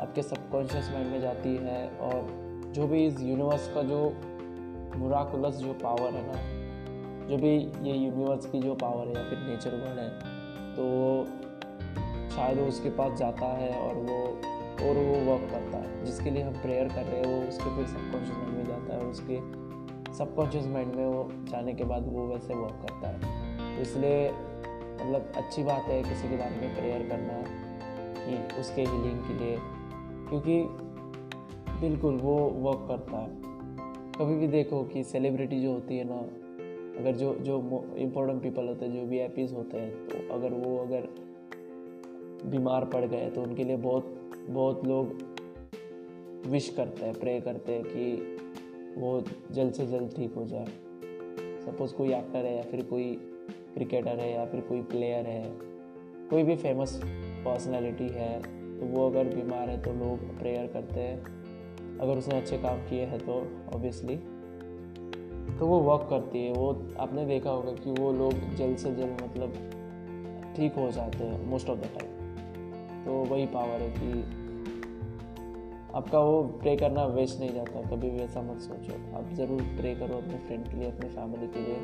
आपके 0.00 0.22
सबकॉन्शियस 0.22 0.90
माइंड 0.90 1.10
में 1.10 1.20
जाती 1.20 1.54
है 1.56 1.88
और 1.98 2.26
जो 2.74 2.86
भी 2.86 3.06
इस 3.06 3.20
यूनिवर्स 3.20 3.68
का 3.74 3.82
जो 3.82 4.00
मुराकुलस 4.98 5.54
जो 5.54 5.72
पावर 5.72 6.10
है 6.10 6.26
ना, 6.26 7.26
जो 7.28 7.36
भी 7.36 7.56
ये 7.90 7.96
यूनिवर्स 7.96 8.46
की 8.46 8.60
जो 8.60 8.74
पावर 8.74 9.06
है 9.06 9.14
या 9.14 9.30
फिर 9.30 9.38
नेचर 9.38 9.74
वर्ड 9.74 9.98
है 9.98 10.10
तो 10.76 10.84
शायद 12.36 12.58
वो 12.58 12.66
उसके 12.66 12.90
पास 12.90 13.18
जाता 13.18 13.46
है 13.46 13.74
और 13.80 13.94
वो 13.94 14.22
और 14.86 14.96
वो 14.96 15.32
वर्क 15.32 15.50
करता 15.50 15.78
है। 15.78 16.04
जिसके 16.04 16.30
लिए 16.30 16.42
हम 16.42 16.52
प्रेयर 16.52 16.88
कर 16.88 17.04
रहे 17.04 17.20
हैं, 17.20 17.26
वो 17.26 17.48
उसके 17.48 17.76
फिर 17.76 17.86
सबकॉन्शियस 17.86 18.36
माइंड 18.38 18.56
में 18.56 18.66
जाता 18.66 18.94
है 18.94 19.00
और 19.00 19.06
उसके 19.06 19.36
सबकॉन्शियस 20.18 20.66
माइंड 20.66 20.94
में 20.94 21.06
वो 21.06 21.28
जाने 21.32 21.74
के 21.74 21.84
बाद 21.84 22.12
वो 22.12 22.26
वैसे 22.26 22.54
वर्क 22.54 22.74
करता 22.82 23.08
है। 23.08 23.18
तो 23.76 23.82
इसलिए 23.82 24.30
मतलब 24.96 25.32
अच्छी 25.36 25.62
बात 25.62 25.82
है 25.82 26.02
किसी 26.02 26.28
के 26.28 26.36
बारे 26.36 26.56
में 26.56 26.76
प्रेयर 26.76 27.08
करना 27.08 27.42
कि 28.18 28.60
उसके 28.60 28.82
हीलिंग 28.82 29.20
के 29.20 29.44
लिए। 29.44 29.58
क्योंकि 30.28 30.62
बिल्कुल 31.80 32.14
वो 32.14 32.36
वर्क 32.36 32.84
करता 32.88 33.18
है। 33.18 33.28
कभी 34.18 34.36
भी 34.36 34.48
देखो 34.48 34.84
कि 34.84 35.04
सेलिब्रिटी 35.04 35.60
जो 35.62 35.72
होती 35.72 35.98
है 35.98 36.04
ना, 36.04 36.18
अगर 37.00 37.12
जो 37.12 37.34
जो 37.34 37.84
इम्पोर्टेंट 37.96 38.42
पीपल 38.42 38.68
होते 38.68 38.86
हैं, 38.86 38.92
जो 38.92 39.00
वी 39.00 39.18
आई 39.18 39.46
होते 39.54 39.78
हैं 39.78 40.08
तो 40.08 40.34
अगर 40.34 40.52
वो 40.52 40.78
अगर 40.78 41.08
बीमार 42.46 42.84
पड़ 42.84 43.04
गए 43.04 43.30
तो 43.30 43.42
उनके 43.42 43.64
लिए 43.64 43.76
बहुत 43.76 44.30
बहुत 44.50 44.86
लोग 44.86 45.18
विश 46.46 46.68
करते 46.76 47.06
हैं 47.06 47.14
प्रे 47.14 47.40
करते 47.40 47.72
हैं 47.72 47.84
कि 47.84 48.36
वो 48.96 49.20
जल्द 49.52 49.72
से 49.72 49.86
जल्द 49.86 50.12
ठीक 50.16 50.34
हो 50.34 50.44
जाए। 50.44 50.66
सपोज़ 51.64 51.94
कोई 51.94 52.12
एक्टर 52.14 52.44
है 52.44 52.56
या 52.56 52.62
फिर 52.62 52.82
कोई 52.82 53.12
क्रिकेटर 53.74 54.18
है 54.18 54.32
या 54.32 54.44
फिर 54.46 54.60
कोई 54.60 54.82
प्लेयर 54.84 55.26
है, 55.26 55.44
कोई 56.30 56.42
भी 56.42 56.56
फ़ेमस 56.56 57.00
पर्सनालिटी 57.04 58.08
है 58.08 58.38
तो 58.78 58.86
वो 58.86 59.08
अगर 59.10 59.34
बीमार 59.34 59.68
है 59.68 59.82
तो 59.82 59.92
लोग 59.94 60.38
प्रेयर 60.38 60.66
करते 60.66 61.00
हैं। 61.00 61.98
अगर 61.98 62.18
उसने 62.18 62.36
अच्छे 62.36 62.58
काम 62.58 62.78
किए 62.88 63.04
हैं 63.04 63.18
तो 63.18 63.34
ऑब्वियसली 63.74 64.16
तो 65.58 65.66
वो 65.66 65.78
वर्क 65.80 66.06
करती 66.10 66.44
है। 66.44 66.52
वो 66.52 66.70
आपने 67.00 67.24
देखा 67.26 67.50
होगा 67.50 67.72
कि 67.74 67.90
वो 67.92 68.12
लोग 68.12 68.32
जल्द 68.56 68.76
से 68.78 68.94
जल्द 68.94 69.22
मतलब 69.22 69.54
ठीक 70.56 70.74
हो 70.74 70.90
जाते 70.90 71.24
हैं 71.24 71.46
मोस्ट 71.46 71.70
ऑफ़ 71.70 71.78
द 71.78 71.88
टाइम 71.94 73.04
तो 73.04 73.12
वही 73.24 73.46
पावर 73.46 73.82
है 73.82 73.90
कि 73.90 74.45
आपका 75.96 76.18
वो 76.18 76.42
प्रे 76.62 76.76
करना 76.76 77.04
वेस्ट 77.06 77.38
नहीं 77.40 77.52
जाता 77.54 77.80
कभी 77.90 78.10
भी 78.10 78.18
ऐसा 78.18 78.40
मत 78.42 78.60
सोचो। 78.60 78.94
आप 79.18 79.32
ज़रूर 79.34 79.62
प्रे 79.76 79.94
करो 79.94 80.16
अपने 80.16 80.38
फ्रेंड 80.38 80.68
के 80.68 80.76
लिए 80.76 80.90
अपने 80.90 81.08
फैमिली 81.08 81.46
के 81.46 81.60
लिए 81.60 81.76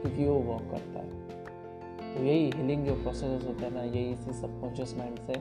क्योंकि 0.00 0.26
वो 0.26 0.34
वॉक 0.42 0.70
करता 0.70 0.98
है। 0.98 1.08
तो 2.14 2.24
यही 2.24 2.50
हीलिंग 2.50 2.84
जो 2.86 2.94
प्रोसेस 2.94 3.44
होता 3.44 3.64
है 3.64 3.74
ना 3.74 3.82
यही 3.82 4.12
इसी 4.12 4.32
सबकॉन्शियस 4.32 4.94
माइंड 4.98 5.18
से 5.18 5.34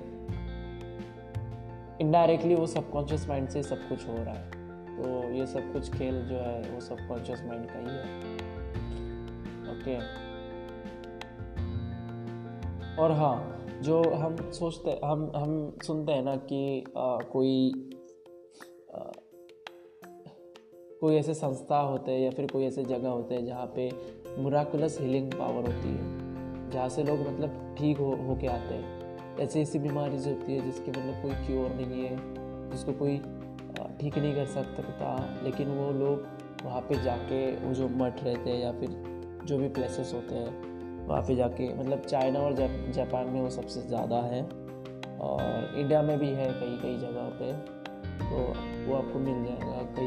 इनडायरेक्टली 2.01 2.55
वो 2.55 2.65
सबकॉन्शियस 2.67 3.27
माइंड 3.29 3.47
से 3.49 3.63
सब 3.63 3.87
कुछ 3.89 4.07
हो 4.07 4.15
रहा 4.15 4.33
है। 4.33 4.57
तो 4.97 5.29
ये 5.33 5.45
सब 5.47 5.71
कुछ 5.73 5.91
खेल 5.93 6.21
जो 6.27 6.35
है 6.35 6.61
वो 6.71 6.79
सबकॉन्शियस 6.81 7.43
माइंड 7.45 7.65
का 7.65 7.79
ही 7.79 7.85
है। 7.87 8.03
ओके 9.71 9.97
और 13.01 13.11
हाँ 13.11 13.55
जो 13.83 14.01
हम 14.13 14.35
सोचते 14.51 14.99
हम 15.05 15.31
हम 15.35 15.51
सुनते 15.83 16.11
हैं 16.11 16.23
ना 16.23 16.35
कि 16.35 16.83
आ, 16.97 17.17
कोई 17.33 17.88
कोई 21.01 21.15
ऐसे 21.15 21.33
संस्था 21.33 21.77
होते 21.79 22.11
हैं 22.11 22.19
या 22.19 22.31
फिर 22.31 22.45
कोई 22.51 22.65
ऐसे 22.65 22.83
जगह 22.83 23.09
होते 23.09 23.35
हैं 23.35 23.45
जहाँ 23.45 23.65
पे 23.75 23.89
मुराकुलस 24.37 24.97
हीलिंग 25.01 25.31
पावर 25.33 25.67
होती 25.67 25.89
है, 25.89 26.69
जहाँ 26.71 26.87
से 26.89 27.03
लोग 27.03 27.19
मतलब 27.19 27.75
ठीक 27.79 27.97
हो 27.97 28.11
हो 28.17 28.35
के 28.35 28.47
आते 28.47 28.73
हैं। 28.73 29.37
ऐसी 29.39 29.61
ऐसी 29.61 29.79
बीमारीज 29.79 30.27
होती 30.27 30.55
है 30.55 30.65
जिसकी 30.65 30.91
मतलब 30.91 31.21
कोई 31.21 31.31
क्योर 31.45 31.69
नहीं 31.71 32.03
है, 32.03 32.17
जिसको 32.71 32.93
कोई 32.93 33.17
ठीक 33.99 34.17
नहीं 34.17 34.33
कर 34.35 34.45
सकता, 34.45 35.15
लेकिन 35.43 35.69
वो 35.69 35.91
लोग 35.99 36.27
वहाँ 36.65 36.81
पे 36.81 37.01
जाके 37.03 37.45
वो 37.57 37.73
जो 37.73 37.87
मठ 37.87 38.23
रहते 38.23 38.49
हैं 38.49 38.59
या 38.59 38.71
फिर 38.71 39.41
जो 39.45 39.57
भी 39.57 39.67
प्लेसेस 39.69 40.13
होते 40.13 40.35
हैं, 40.35 41.07
वहाँ 41.07 41.21
पे 41.21 41.35
जाके 41.35 41.73
मतलब 41.73 42.01
चाइना 42.01 42.39
और 42.39 42.55
जापान 42.93 43.27
में 43.27 43.41
वो 43.41 43.49
सबसे 43.49 43.81
ज़्यादा 43.81 44.21
है 44.23 44.43
और 45.19 45.77
इंडिया 45.77 46.01
में 46.01 46.17
भी 46.19 46.29
है 46.29 46.53
कई 46.53 46.77
कई 46.83 46.97
जगह 46.97 47.29
पे 47.39 47.53
तो 48.19 48.37
वो 48.87 48.95
आपको 48.95 49.19
मिल 49.19 49.43
जाएगा 49.45 49.81
तो 49.95 50.01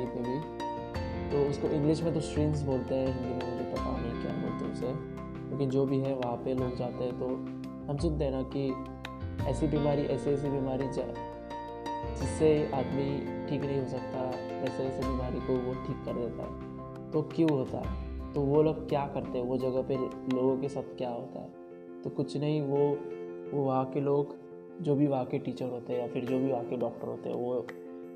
उसको 1.52 1.68
इंग्लिश 1.68 2.02
में 2.02 2.14
तो 2.14 2.20
स्ट्रिंग्स 2.20 2.62
बोलते 2.62 2.94
हैं, 2.94 3.06
हिंदी 3.06 3.34
में 3.34 3.52
मुझे 3.52 3.70
पता 3.72 3.96
नहीं 3.96 4.22
क्या 4.22 4.32
बोलते 4.32 4.72
उसे। 4.72 4.92
लेकिन 5.50 5.70
जो 5.70 5.86
भी 5.86 5.98
है, 5.98 6.14
वहाँ 6.14 6.36
पे 6.36 6.54
लोग 6.54 6.76
जाते 6.76 7.04
हैं 7.04 7.18
तो 7.18 7.26
हम 7.88 7.96
सुनते 7.98 8.24
हैं 8.24 8.32
ना 8.32 8.42
कि 8.56 8.72
ऐसी 9.50 9.66
बीमारी, 9.66 10.02
ऐसी 10.02 10.30
ऐसी 10.30 10.48
बीमारी 10.48 10.88
जिससे 12.12 12.70
आदमी 12.74 13.04
ठीक 13.46 13.62
नहीं 13.62 13.80
हो 13.80 13.88
सकता 13.88 14.18
ऐसे 14.62 14.82
ऐसे 14.82 15.08
बीमारी 15.08 15.40
को 15.40 15.54
वो 15.56 15.74
ठीक 15.74 15.96
कर 16.04 16.12
देता 16.12 16.42
है। 16.42 17.10
तो 17.10 17.22
क्यों 17.22 17.50
होता 17.50 17.78
है? 17.78 18.32
तो 18.32 18.40
वो 18.40 18.62
लोग 18.62 18.88
क्या 18.88 19.06
करते 19.06 19.38
हैं? 19.38 19.44
वो 19.46 19.56
जगह 19.58 19.82
पे 19.82 19.96
लोगों 20.36 20.56
के 20.58 20.68
साथ 20.68 20.96
क्या 20.96 21.10
होता 21.10 21.40
है? 21.40 21.50
तो 22.02 22.10
कुछ 22.10 22.36
नहीं, 22.36 22.62
वो 22.62 22.78
वो 23.56 23.64
वहाँ 23.64 23.84
के 23.84 24.00
लोग, 24.00 24.36
जो 24.82 24.94
भी 24.94 25.06
वहाँ 25.06 25.24
के 25.24 25.38
टीचर 25.38 25.68
होते 25.68 25.92
हैं 25.92 26.00
या 26.00 26.06
फिर 26.08 26.24
जो 26.24 26.38
भी 26.38 26.52
वहाँ 26.52 26.64
के 26.64 26.76
डॉक्टर 26.76 27.08
होते 27.08 27.28
हैं, 27.28 27.36
वो 27.36 27.66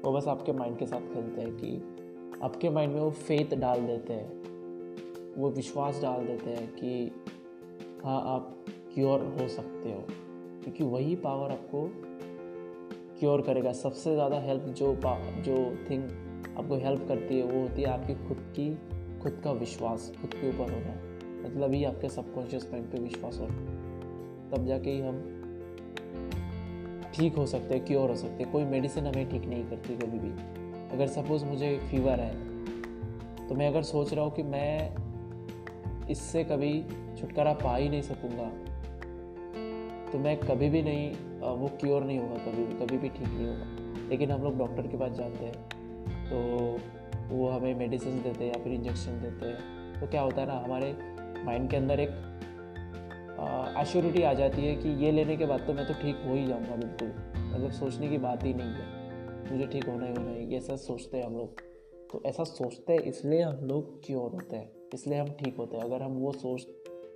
वो 0.04 0.12
बस 0.12 0.28
आपके 0.28 0.52
माइंड 0.52 0.78
के 0.78 0.86
साथ 0.86 1.14
खेलते 1.14 1.40
हैं 1.40 1.50
कि 1.50 1.95
आपके 2.42 2.70
माइंड 2.70 2.92
में 2.94 3.00
वो 3.00 3.10
फेथ 3.10 3.56
डाल 3.56 3.80
देते 3.80 4.12
हैं। 4.12 5.34
वो 5.36 5.50
विश्वास 5.50 6.00
डाल 6.02 6.26
देते 6.26 6.50
हैं 6.50 6.66
कि 6.74 7.12
हाँ 8.04 8.20
आप 8.34 8.64
क्योर 8.94 9.20
हो 9.20 9.48
सकते 9.48 9.92
हो। 9.92 10.04
क्योंकि 10.62 10.84
वही 10.84 11.14
पावर 11.16 11.50
आपको 11.50 11.88
क्योर 13.20 13.40
करेगा। 13.40 13.72
सबसे 13.72 14.14
ज़्यादा 14.14 14.40
हेल्प 14.40 14.62
जो 14.62 14.94
जो 15.42 15.56
थिंग 15.90 16.02
आपको 16.58 16.76
हेल्प 16.76 17.04
करती 17.08 17.38
है, 17.38 17.42
वो 17.42 17.60
होती 17.60 17.82
है 17.82 17.88
आपकी 17.88 18.14
खुद 18.14 18.38
की, 18.58 18.74
खुद 19.20 19.40
का 19.44 19.52
विश्वास, 19.52 20.12
खुद 20.20 20.34
के 20.34 20.48
ऊपर 20.48 20.72
होना। 20.72 20.94
मतलब 21.48 21.72
ही 21.72 21.84
आपके 21.84 22.08
सबकॉन्शियस 22.08 22.68
माइंड 22.72 22.90
पे 22.92 22.98
विश्वास 22.98 23.38
हो 23.38 23.46
तब 24.50 24.64
जाके 24.66 24.90
ही 24.90 25.00
हम 25.00 25.22
ठीक 27.14 27.36
हो 27.36 27.46
सकते 27.46 27.74
हैं 27.74 27.84
क्योर 27.84 28.10
हो 28.10 28.16
सकते 28.16 28.42
हैं। 28.42 28.52
कोई 28.52 28.64
मेडिसिन 28.64 29.06
हमें 29.06 29.28
ठीक 29.28 29.44
नहीं 29.44 29.64
करती 29.64 29.96
कभी 29.96 30.18
भी। 30.18 30.65
अगर 30.92 31.06
सपोज़ 31.08 31.44
मुझे 31.44 31.76
फीवर 31.90 32.20
है 32.20 32.34
तो 33.48 33.54
मैं 33.54 33.68
अगर 33.68 33.82
सोच 33.84 34.12
रहा 34.14 34.24
हूँ 34.24 34.32
कि 34.34 34.42
मैं 34.44 36.08
इससे 36.10 36.44
कभी 36.44 36.72
छुटकारा 37.20 37.52
पा 37.54 37.76
ही 37.76 37.88
नहीं 37.88 38.02
सकूँगा 38.02 38.50
तो 40.12 40.18
मैं 40.18 40.36
कभी 40.38 40.68
भी 40.70 40.82
नहीं 40.82 41.10
वो 41.58 41.68
क्योर 41.80 42.04
नहीं 42.04 42.18
होगा, 42.18 42.36
कभी 42.44 42.64
भी 42.64 42.74
कभी 42.76 42.98
भी 42.98 43.08
ठीक 43.08 43.28
नहीं 43.28 43.46
होगा। 43.46 44.08
लेकिन 44.10 44.30
हम 44.30 44.42
लोग 44.42 44.58
डॉक्टर 44.58 44.86
के 44.86 44.96
पास 44.96 45.12
जाते 45.12 45.44
हैं 45.44 45.54
तो 46.28 46.36
वो 47.28 47.48
हमें 47.50 47.74
मेडिसिन 47.74 48.22
देते 48.22 48.44
हैं 48.44 48.52
या 48.52 48.62
फिर 48.64 48.72
इंजेक्शन 48.72 49.20
देते 49.20 49.46
हैं। 49.46 50.00
तो 50.00 50.06
क्या 50.06 50.20
होता 50.20 50.40
है 50.40 50.46
ना, 50.46 50.58
हमारे 50.64 50.96
माइंड 51.44 51.70
के 51.70 51.76
अंदर 51.76 52.00
एक 52.00 52.10
एश्योरिटी 53.80 54.22
आ 54.22 54.32
जाती 54.34 54.66
है 54.66 54.74
कि 54.74 54.88
ये 55.04 55.10
लेने 55.12 55.36
के 55.36 55.46
बाद 55.46 55.66
तो 55.66 55.72
मैं 55.74 55.86
तो 55.86 55.94
ठीक 55.94 56.22
हो 56.26 56.34
ही 56.34 56.46
जाऊँगा 56.46 56.76
बिल्कुल। 56.76 57.08
मतलब 57.46 57.70
सोचने 57.72 58.08
की 58.08 58.18
बात 58.18 58.44
ही 58.44 58.54
नहीं 58.54 58.72
है। 58.72 58.95
मुझे 59.52 59.66
ठीक 59.66 59.88
होना 59.88 60.06
ही 60.06 60.12
होना 60.12 60.30
है, 60.30 60.50
ये 60.50 60.56
ऐसा 60.56 60.76
सोचते 60.76 61.16
हैं 61.16 61.26
हम 61.26 61.36
लोग। 61.36 61.60
तो 62.12 62.22
ऐसा 62.26 62.44
सोचते 62.44 62.92
हैं, 62.92 63.00
इसलिए 63.00 63.42
हम 63.42 63.56
लोग 63.56 64.06
क्योर 64.06 64.30
होते 64.30 64.56
हैं? 64.56 64.72
इसलिए 64.94 65.18
हम 65.18 65.28
ठीक 65.28 65.56
होते 65.56 65.76
हैं। 65.76 65.84
अगर 65.84 66.02
हम 66.02 66.12
वो 66.12 66.32
सोच, 66.32 66.66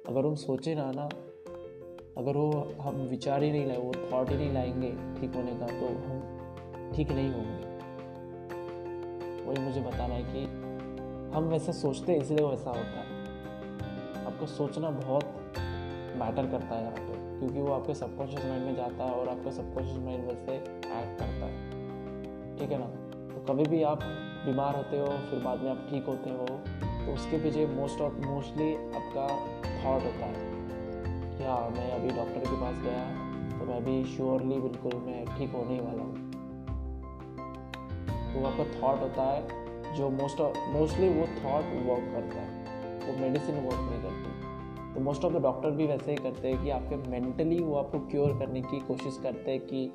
अगर 0.08 0.26
हम 0.26 0.34
सोचें 0.34 0.74
ना 0.74 0.92
ना, 0.92 1.08
अगर 2.18 2.36
वो 2.36 2.72
हम 2.80 2.96
विचार 2.96 3.42
ही 3.42 3.50
नहीं 3.52 3.66
लाए, 3.66 3.76
वो 3.76 3.92
थॉट 4.12 4.30
ही 4.30 4.36
नहीं 4.36 4.52
लाएँगे 4.52 5.20
ठीक 5.20 5.34
होने 5.34 5.52
का 5.52 5.66
तो 5.66 5.86
हम 5.86 6.92
ठीक 6.96 7.12
नहीं 7.12 7.30
होंगे। 7.32 7.70
वही 9.44 9.64
मुझे 9.64 9.80
बताना 9.80 10.14
है 10.14 10.22
कि 10.22 10.44
हम 11.36 11.44
वैसा 11.44 11.72
सोचते 11.72 12.12
हैं, 12.12 12.20
इसलिए 12.20 12.46
वैसा 12.46 12.70
होता 12.70 13.00
है। 13.00 13.20
आपको 14.26 14.46
सोचना 14.46 14.90
बहुत 14.90 15.24
मैटर 16.16 16.50
करता 16.50 16.74
है 16.74 16.82
यहाँ 16.82 16.96
पर 16.96 17.38
क्योंकि 17.38 17.60
वो 17.60 17.72
आपके 17.72 17.94
सबकॉन्शियस 17.94 18.44
माइंड 18.44 18.64
में 18.64 18.74
जाता 18.76 19.04
है 19.04 19.12
और 19.12 19.28
आपका 19.28 19.50
सबकॉन्शियस 19.50 19.98
माइंड 19.98 20.24
वैसे 20.24 20.54
एक्ट 20.54 20.84
करता 20.84 21.24
है। 21.24 21.29
ठीक 22.60 22.72
है 22.72 22.78
ना? 22.78 22.86
तो 23.28 23.44
कभी 23.44 23.64
भी 23.64 23.82
आप 23.82 24.02
बीमार 24.44 24.76
होते 24.76 24.98
हो, 24.98 25.06
फिर 25.28 25.38
बाद 25.44 25.60
में 25.60 25.70
आप 25.70 25.86
ठीक 25.90 26.06
होते 26.06 26.30
हो 26.30 26.46
तो 26.46 27.12
उसके 27.12 27.38
पीछे 27.38 27.66
मोस्ट 27.66 28.00
ऑफ़ 28.00 28.14
मोस्टली 28.24 28.74
आपका 28.74 29.26
थॉट 29.76 30.02
होता 30.04 30.26
है 30.26 30.34
कि 31.30 31.44
हाँ 31.44 31.70
मैं 31.70 31.90
अभी 31.92 32.08
डॉक्टर 32.08 32.40
के 32.40 32.60
पास 32.60 32.82
गया 32.82 33.04
तो 33.58 33.66
मैं 33.66 33.76
अभी 33.76 34.04
श्योरली 34.06 34.60
बिल्कुल 34.60 34.94
मैं 35.06 35.24
ठीक 35.28 35.52
होने 35.52 35.74
ही 35.74 35.80
वाला 35.80 36.02
हूँ। 36.02 36.28
तो 38.32 38.44
आपका 38.46 38.64
थॉट 38.74 39.00
होता 39.00 39.22
है, 39.22 39.94
जो 39.96 40.10
मोस्ट 40.10 40.40
ऑफ़ 40.40 40.58
मोस्टली 40.72 41.08
वो 41.08 41.26
थॉट 41.38 41.72
वर्क 41.88 42.12
करता 42.12 42.40
है, 42.40 42.48
वो 42.98 43.18
मेडिसिन 43.20 43.64
वर्क 43.64 43.80
नहीं 43.80 44.02
करती। 44.02 44.94
तो 44.94 45.00
मोस्ट 45.00 45.24
ऑफ़ 45.24 45.32
द 45.32 45.42
डॉक्टर 45.42 45.70
भी 45.70 45.86
वैसे 45.86 46.10
ही 46.10 46.16
करते 46.18 46.48
हैं 46.48 46.62
कि 46.64 46.70
आपके 46.70 46.96
मेंटली 47.10 47.58
वो 47.58 47.74
आपको 47.76 47.98
क्योर 48.06 48.38
करने 48.38 48.62
की 48.62 48.80
कोशिश 48.80 49.18
करते 49.22 49.50
हैं 49.50 49.60
कि 49.60 49.90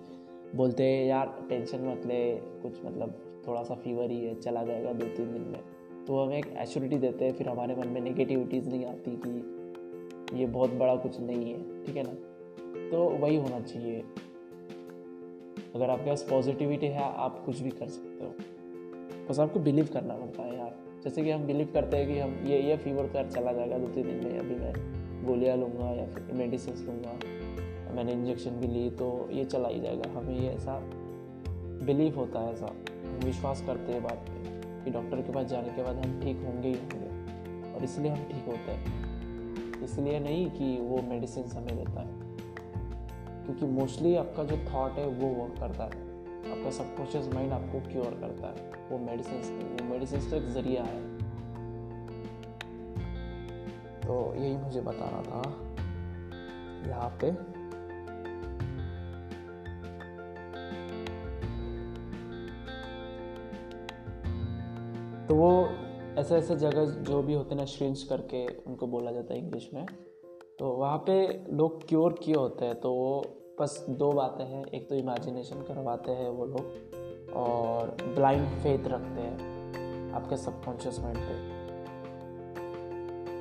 बोलते 0.56 0.84
हैं, 0.84 1.06
यार 1.06 1.46
टेंशन 1.50 1.82
मत 1.82 2.06
ले, 2.06 2.36
कुछ 2.36 2.86
मतलब 2.86 3.22
थोड़ा 3.48 3.64
सा 3.64 3.76
फीवर 3.76 4.12
ही 4.12 4.26
है, 4.26 4.36
चला 4.36 4.64
जाएगा 4.64 4.94
दो 4.94 5.06
तीन 5.06 5.34
दिन 5.34 5.42
में। 5.42 5.60
तो 6.06 6.24
हमें 6.24 6.38
एक 6.38 6.46
एश्योरिटी 6.58 6.98
देते 6.98 7.26
हैं, 7.26 7.34
फिर 7.34 7.50
हमारे 7.50 7.76
मन 7.76 7.88
में 7.88 8.02
नेगेटिविटीज़ 8.02 8.70
नहीं 8.70 8.86
आती 8.86 9.22
कि 9.26 9.52
ये 10.40 10.46
बहुत 10.46 10.74
बड़ा 10.74 10.96
कुछ 10.96 11.20
नहीं 11.20 11.54
है, 11.54 11.86
ठीक 11.86 11.96
है 11.96 12.04
ना? 12.04 12.14
तो 12.90 13.10
वही 13.10 13.36
होना 13.36 13.60
चाहिए। 13.60 14.04
अगर 15.76 15.90
आपके 15.90 16.10
पास 16.10 16.28
पॉजिटिविटी 16.30 16.86
है, 16.86 17.04
आप 17.04 17.44
कुछ 17.46 17.60
भी 17.60 17.70
कर 17.70 17.88
सकते 17.88 18.26
हो। 18.26 18.34
बस 19.30 19.40
आपको 19.40 19.60
बिलीव 19.60 19.90
करना 19.94 20.14
पड़ता 20.14 20.44
है 20.44 20.58
यार। 20.58 20.76
जैसे 21.04 21.24
कि 21.24 21.32
हम 21.32 21.44
बिलीव 21.44 21.70
करते 21.74 21.98
हैं 21.98 22.08
कि 22.08 22.20
हम 22.20 22.46
ये 22.46 22.62
ये 22.62 22.78
फीवर 22.78 23.04
कर 23.08 23.30
चला 23.30 23.54
जाएगा 23.54 23.78
दो 23.78 23.88
तीन 23.88 24.04
दिन 24.04 24.16
में, 24.16 24.40
अभी 24.40 24.56
मैं 24.56 24.74
गोलियाँ 25.26 25.58
लूँगा 25.58 25.92
या 25.92 26.08
फिर 26.08 26.34
मेडिसिन 26.34 26.74
लूँगा। 26.74 27.45
मैंने 27.96 28.12
इंजेक्शन 28.12 28.52
भी 28.52 28.68
ली 28.68 28.90
तो 28.90 29.30
ये 29.32 29.46
चला 29.46 29.70
ही 29.70 29.80
जाएगा। 29.82 30.20
हमें 30.20 30.40
ये 30.40 30.50
ऐसा 30.50 30.80
बिलीव 31.86 32.16
होता 32.16 32.40
है 32.40 32.54
ऐसा। 32.54 32.66
हम 32.90 33.20
विश्वास 33.24 33.64
करते 33.66 33.92
हैं 33.94 34.04
बात 34.04 34.26
पे 34.30 34.46
कि 34.84 34.92
डॉक्टर 34.92 35.22
के 35.22 35.32
पास 35.32 35.46
जाने 35.46 35.70
के 35.70 35.84
बाद 35.84 35.96
हम 35.96 36.22
ठीक 36.22 36.38
होंगे 36.38 36.68
ही 36.68 36.74
होंगे। 36.74 37.06
और 37.74 37.84
इसलिए 37.84 38.12
हम 38.12 38.24
ठीक 38.24 38.46
होते 38.48 38.72
हैं। 38.72 39.06
इसलिए 39.84 40.20
नहीं 40.20 40.52
कि 40.52 40.82
वो 40.82 41.02
मेडिसिन 41.02 41.44
हमें 41.44 41.78
देता 41.78 42.02
है। 42.02 42.26
क्योंकि 43.46 43.66
मोस्टली 43.66 44.16
आपका 44.16 44.44
जो 44.44 44.58
थॉट 44.58 44.92
है, 44.92 45.08
वो 45.08 45.44
वर्क 45.44 45.60
करता 45.60 45.84
है। 45.84 46.06
आपका 46.52 46.72
सबकॉन्शियस 46.72 47.28
माइंड 47.34 47.52
आपको 47.52 47.80
क्योर 47.92 48.06
करता 48.06 48.48
है। 48.48 48.90
वो 48.90 48.98
मेडिसिन 48.98 49.38
वो 49.82 49.94
मेडिसिन 49.94 50.30
तो 50.30 50.36
एक 50.36 50.44
ज़रिया 50.44 50.84
है। 50.84 51.16
तो 54.02 54.36
यही 54.36 54.58
मुझे 54.58 54.82
बताना 54.82 55.22
था। 55.22 55.42
यहाँ 56.90 57.18
पे 57.22 57.55
तो 65.36 65.40
वो 65.40 65.70
ऐसे 66.18 66.36
ऐसे 66.36 66.56
जगह 66.56 66.86
जो 67.04 67.22
भी 67.22 67.34
होते 67.34 67.50
हैं 67.50 67.58
ना 67.58 67.66
श्रिंच 67.66 68.04
करके 68.04 68.46
उनको 68.48 68.88
बोला 68.88 69.12
जाता 69.12 69.34
है 69.34 69.40
इंग्लिश 69.40 69.70
में। 69.74 69.86
तो 70.60 70.68
वहाँ 70.72 70.98
पे 70.98 71.16
लोग 71.54 71.88
क्योर 71.88 72.14
किए 72.24 72.36
होते 72.36 72.66
हैं 72.66 72.76
तो 72.76 72.92
वो 72.94 73.26
बस 73.62 73.86
दो 73.90 74.12
बातें 74.12 74.44
हैं। 74.46 74.66
एक 74.66 74.90
तो 74.90 74.96
इमेजिनेशन 74.96 75.62
करवाते 75.62 76.12
हैं 76.12 76.30
वो 76.30 76.46
लोग 76.46 77.34
और 77.36 77.98
ब्लाइंड 78.04 78.48
फेथ 78.48 78.88
रखते 78.88 79.22
हैं 79.22 80.14
आपके 80.14 80.38
सबकॉन्शियस 80.38 81.00
माइंड 81.00 81.18
पे। 81.18 81.36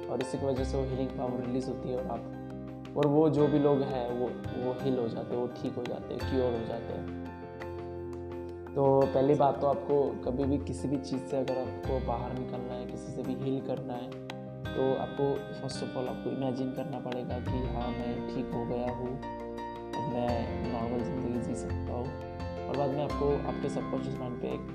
और 0.09 0.23
इसी 0.23 0.39
की 0.39 0.47
वजह 0.47 0.65
से 0.65 0.77
वो 0.77 0.85
हीलिंग 0.85 1.09
पावर 1.09 1.45
रिलीज़ 1.47 1.69
होती 1.71 1.89
है 1.89 1.97
और 1.97 2.07
आप, 2.07 2.97
और 2.97 3.07
वो 3.07 3.29
जो 3.31 3.47
भी 3.47 3.59
लोग 3.59 3.83
हैं, 3.83 4.09
वो 4.21 4.27
वो 4.67 4.73
हील 4.83 4.99
हो 4.99 5.09
जाते 5.09 5.35
हैं, 5.35 5.43
वो 5.43 5.49
ठीक 5.63 5.75
हो 5.75 5.83
जाते 5.83 6.15
हैं 6.15 6.31
क्योर 6.31 6.53
हो 6.61 6.67
जाते 6.67 6.93
हैं। 6.93 7.24
तो 8.75 8.85
पहली 9.05 9.35
बात 9.35 9.61
तो 9.61 9.67
आपको 9.67 9.97
कभी 10.23 10.45
भी 10.45 10.57
किसी 10.65 10.89
भी 10.89 10.97
चीज़ 10.99 11.21
से 11.31 11.37
अगर 11.37 11.59
आपको 11.59 11.99
बाहर 12.07 12.33
निकलना 12.39 12.75
है, 12.75 12.87
किसी 12.87 13.13
से 13.13 13.23
भी 13.23 13.35
हील 13.43 13.61
करना 13.67 13.95
है 13.95 14.09
तो 14.67 14.87
आपको 14.95 15.27
फ़र्स्ट 15.61 15.83
ऑफ़ 15.85 15.99
ऑल 15.99 16.09
आपको 16.09 16.31
इमेजिन 16.31 16.73
करना 16.77 16.99
पड़ेगा 17.01 17.39
कि 17.41 17.59
हाँ 17.75 17.89
मैं 17.91 18.15
ठीक 18.29 18.51
हो 18.55 18.65
गया 18.67 18.91
हूँ, 18.93 19.11
अब 19.11 20.09
मैं 20.15 20.73
नॉर्मल 20.73 21.05
ज़िंदगी 21.05 21.41
जी 21.47 21.55
सकता 21.55 21.93
हूँ। 21.93 22.07
और 22.65 22.77
बाद 22.77 22.91
में 22.91 23.03
आपको 23.05 23.31
आपके 23.49 23.69
सबकॉन्शियस 23.69 24.17
माइंड 24.19 24.41
पे 24.41 24.49
एक 24.49 24.67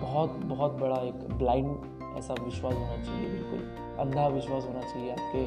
बहुत 0.00 0.40
बहुत 0.46 0.80
बड़ा 0.80 1.00
एक 1.02 1.28
ब्लाइंड 1.38 2.16
ऐसा 2.18 2.34
विश्वास 2.40 2.74
होना 2.74 3.02
चाहिए, 3.04 3.28
बिल्कुल 3.28 3.60
अंधा 4.00 4.26
विश्वास 4.30 4.66
होना 4.66 4.80
चाहिए 4.82 5.10
आपके 5.12 5.42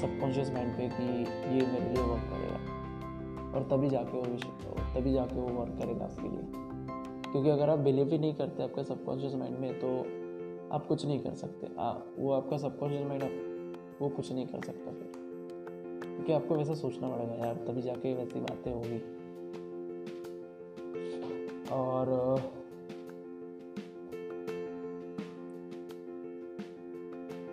सबकॉन्शियस 0.00 0.50
माइंड 0.54 0.76
पे 0.76 0.88
कि 0.90 1.04
ये 1.54 1.66
मेरे 1.66 1.88
लिए 1.88 2.02
वर्क 2.02 2.30
करेगा। 2.30 2.53
और 3.54 3.62
तभी 3.62 3.88
जाके 3.88 4.16
वो 4.16 4.22
विश 4.22 4.42
तभी 4.96 5.12
जाके 5.12 5.36
वो 5.36 5.48
वर्क 5.48 5.72
करेगा 5.82 6.04
आपके 6.04 6.28
लिए। 6.28 6.64
क्योंकि 7.32 7.50
अगर 7.50 7.70
आप 7.70 7.78
बिलीव 7.78 8.08
ही 8.08 8.18
नहीं 8.18 8.34
करते 8.34 8.62
आपके 8.62 8.84
सबकॉन्शियस 8.84 9.34
माइंड 9.34 9.58
में 9.58 9.78
तो 9.78 9.98
आप 10.74 10.86
कुछ 10.86 11.06
नहीं 11.06 11.20
कर 11.20 11.34
सकते। 11.34 11.68
आ, 11.78 11.92
वो 12.18 12.32
आपका 12.32 12.56
सबकॉन्शियस 12.56 13.06
माइंड 13.06 13.22
वो 14.02 14.08
कुछ 14.08 14.32
नहीं 14.32 14.46
कर 14.46 14.60
सकता 14.60 14.90
फिर। 14.90 15.12
क्योंकि 16.02 16.32
आपको 16.32 16.54
वैसा 16.54 16.74
सोचना 16.74 17.08
पड़ेगा 17.08 17.34
यार 17.34 17.54
तभी 17.54 17.82
जाके 17.82 18.14
वैसी 18.14 18.40
बातें 18.40 18.72
होगी। 18.72 19.24
और 21.72 22.08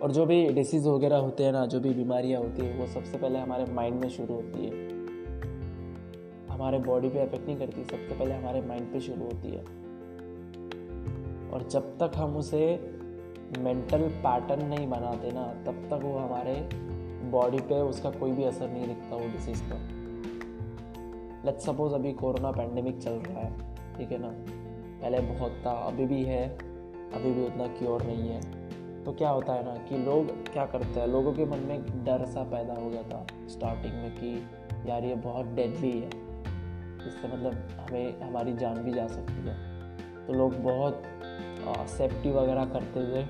और 0.02 0.12
जो 0.12 0.26
भी 0.26 0.48
डिसीज़ 0.48 0.88
वगैरह 0.88 1.16
होते 1.16 1.44
हैं 1.44 1.52
ना 1.52 1.66
जो 1.66 1.80
भी 1.80 1.90
बीमारियाँ 1.90 2.42
होती 2.42 2.62
है 2.62 2.78
वो 2.78 2.86
सबसे 2.86 3.18
पहले 3.18 3.38
हमारे 3.38 3.64
माइंड 3.64 4.00
में 4.00 4.08
शुरू 4.08 4.34
होती 4.34 4.66
है। 4.66 4.91
हमारे 6.62 6.78
बॉडी 6.78 7.08
पे 7.08 7.18
अफेक्ट 7.18 7.46
नहीं 7.46 7.58
करती, 7.58 7.84
सबसे 7.84 8.18
पहले 8.18 8.34
हमारे 8.34 8.60
माइंड 8.60 8.92
पे 8.92 9.00
शुरू 9.00 9.24
होती 9.24 9.48
है। 9.50 9.62
और 11.50 11.68
जब 11.70 11.98
तक 11.98 12.12
हम 12.16 12.36
उसे 12.36 12.90
मेंटल 13.58 14.08
पैटर्न 14.08 14.66
नहीं 14.66 14.90
बनाते 14.90 15.30
ना, 15.30 15.54
तब 15.66 15.72
तक 15.72 16.00
वो 16.02 16.18
हमारे 16.18 16.54
बॉडी 17.30 17.58
पे 17.58 17.74
उसका 17.74 18.10
कोई 18.10 18.32
भी 18.32 18.44
असर 18.44 18.70
नहीं 18.70 18.86
दिखता 18.86 19.16
वो 19.16 19.26
डिसीज़ 19.26 19.62
पर। 19.62 19.76
लेट 21.44 21.58
सपोज़ 21.58 21.94
अभी 21.94 22.12
कोरोना 22.12 22.50
पैंडेमिक 22.50 22.98
चल 22.98 23.12
रहा 23.12 23.40
है, 23.40 23.76
ठीक 23.98 24.12
है 24.12 24.18
ना? 24.18 24.34
पहले 25.02 25.20
बहुत 25.20 25.52
था, 25.66 25.70
अभी 25.70 26.06
भी 26.06 26.22
है, 26.22 26.48
अभी 27.14 27.32
भी 27.32 27.46
उतना 27.46 27.66
क्योर 27.66 28.02
नहीं 28.02 28.28
है। 28.28 28.40
तो 29.04 29.12
क्या 29.12 29.30
होता 29.30 29.52
है 29.52 29.64
ना 29.64 29.74
कि 29.74 29.98
लोग 29.98 30.52
क्या 30.52 30.66
करते 30.66 31.00
हैं, 31.00 31.06
लोगों 31.06 31.32
के 31.32 31.44
मन 31.44 31.58
में 31.58 32.04
डर 32.04 32.24
सा 32.24 32.42
पैदा 32.42 32.74
हो 32.74 32.90
गया 32.90 33.02
था 33.02 33.26
स्टार्टिंग 33.48 33.94
में 33.94 34.10
कि 34.10 34.46
यार 34.90 35.04
ये 35.04 35.14
बहुत 35.14 35.46
डेडली 35.46 36.00
है। 36.00 36.31
इससे 37.06 37.28
मतलब 37.28 37.52
हमें, 37.80 38.20
हमारी 38.20 38.52
जान 38.52 38.82
भी 38.82 38.92
जा 38.92 39.06
सकती 39.06 39.32
है। 39.32 40.26
तो 40.26 40.32
लोग 40.32 40.54
बहुत 40.54 41.02
सेफ्टी 41.88 42.30
वगैरह 42.30 42.64
करते 42.64 43.00
हुए 43.00 43.24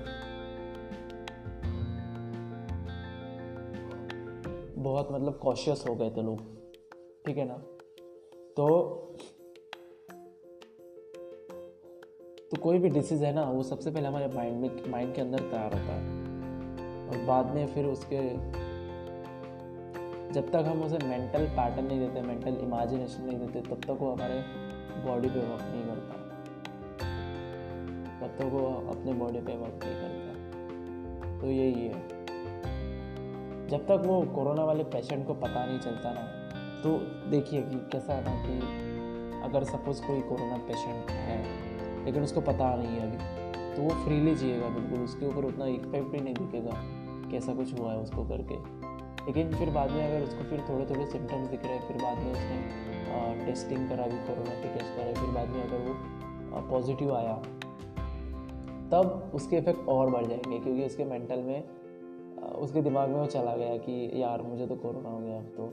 बहुत 4.83 5.11
मतलब 5.11 5.39
कॉशियस 5.43 5.83
हो 5.89 5.95
गए 5.95 6.09
थे 6.09 6.21
लोग। 6.21 6.39
ठीक 7.25 7.37
है 7.37 7.45
ना? 7.45 7.57
तो 8.57 8.65
तो 12.51 12.61
कोई 12.61 12.79
भी 12.79 12.89
डिसीज़ 12.89 13.23
है 13.25 13.33
ना, 13.33 13.43
वो 13.43 13.63
सबसे 13.63 13.91
पहले 13.91 14.07
हमारे 14.07 14.27
माइंड 14.27 14.61
में 14.61 14.91
माइंड 14.91 15.13
के 15.15 15.21
अंदर 15.21 15.39
तैयार 15.39 15.73
होता 15.73 15.93
है। 15.93 16.23
और 17.09 17.25
बाद 17.25 17.45
में 17.45 17.65
फिर 17.67 17.85
उसके 17.85 18.19
जब 20.33 20.51
तक 20.51 20.65
हम 20.67 20.81
उसे 20.81 20.97
मेंटल 20.97 21.45
पैटर्न 21.47 21.85
नहीं 21.85 21.99
देते 21.99 22.21
मेंटल 22.21 22.55
इमेजिनेशन 22.55 23.23
नहीं 23.23 23.37
देते, 23.37 23.61
तब 23.61 23.81
तक 23.83 24.01
वो 24.01 24.11
हमारे 24.11 24.37
बॉडी 25.03 25.29
पे 25.29 25.39
वर्क 25.39 25.63
नहीं 25.63 25.83
करता। 25.83 26.13
तब 28.19 28.35
तक 28.37 28.45
वो 28.45 28.91
अपने 28.91 29.13
बॉडी 29.13 29.39
पे 29.39 29.55
वर्क 29.57 29.79
नहीं 29.83 29.95
करता। 29.95 31.41
तो 31.41 31.47
यही 31.47 31.87
है। 31.87 32.07
जब 33.67 33.85
तक 33.85 34.03
वो 34.05 34.21
कोरोना 34.35 34.63
वाले 34.63 34.83
पेशेंट 34.83 35.27
को 35.27 35.33
पता 35.33 35.65
नहीं 35.65 35.79
चलता 35.79 36.13
ना 36.13 36.23
तो 36.83 36.97
देखिए 37.29 37.61
कि 37.61 37.75
कैसा 37.91 38.13
है 38.13 38.23
ना 38.23 38.35
कि 38.45 38.55
अगर 39.43 39.63
सपोज़ 39.63 40.01
कोई 40.01 40.21
कोरोना 40.21 40.57
पेशेंट 40.57 41.11
है, 41.11 41.37
लेकिन 42.05 42.23
उसको 42.23 42.41
पता 42.41 42.75
नहीं 42.75 42.87
है 42.87 43.03
अभी 43.07 43.75
तो 43.75 43.81
वो 43.81 44.03
फ्रीली 44.03 44.35
जिएगा 44.35 44.69
बिल्कुल। 44.69 44.99
उसके 44.99 45.25
ऊपर 45.25 45.45
उतना 45.45 45.65
इफ़ेक्ट 45.65 46.07
भी 46.07 46.19
नहीं 46.19 46.33
दिखेगा 46.33 46.73
कैसा 47.31 47.53
कुछ 47.53 47.79
हुआ 47.79 47.91
है 47.91 47.99
उसको 47.99 48.23
करके। 48.23 48.82
लेकिन 49.25 49.53
फिर 49.53 49.69
बाद 49.69 49.91
में 49.91 50.05
अगर 50.05 50.23
उसको 50.23 50.43
फिर 50.43 50.63
थोड़े 50.69 50.85
थोड़े 50.85 51.05
सिम्टम्स 51.07 51.47
दिख 51.49 51.65
रहे 51.65 51.73
हैं, 51.73 51.87
फिर 51.87 51.97
बाद 51.97 52.17
में 52.17 52.31
उसने 52.31 53.45
टेस्टिंग 53.45 53.87
करा 53.89 54.07
भी 54.07 54.17
कोरोना 54.27 54.53
के 54.53 54.73
टेस्ट 54.73 54.95
करा, 54.95 55.13
फिर 55.13 55.29
बाद 55.35 55.49
में 55.49 55.63
अगर 55.63 55.87
वो 55.87 56.61
पॉजिटिव 56.69 57.13
आया, 57.15 57.35
तब 58.91 59.31
उसके 59.35 59.57
इफ़ेक्ट 59.57 59.87
और 59.89 60.09
बढ़ 60.09 60.25
जाएँगे 60.25 60.59
क्योंकि 60.59 60.85
उसके 60.85 61.03
मेंटल 61.05 61.41
में 61.41 61.63
उसके 62.55 62.81
दिमाग 62.81 63.09
में 63.09 63.15
वो 63.15 63.25
चला 63.27 63.55
गया 63.55 63.77
कि 63.77 64.21
यार 64.21 64.41
मुझे 64.41 64.65
तो 64.67 64.75
कोरोना 64.75 65.09
हो 65.09 65.19
गया, 65.19 65.37
अब 65.37 65.53
तो 65.57 65.63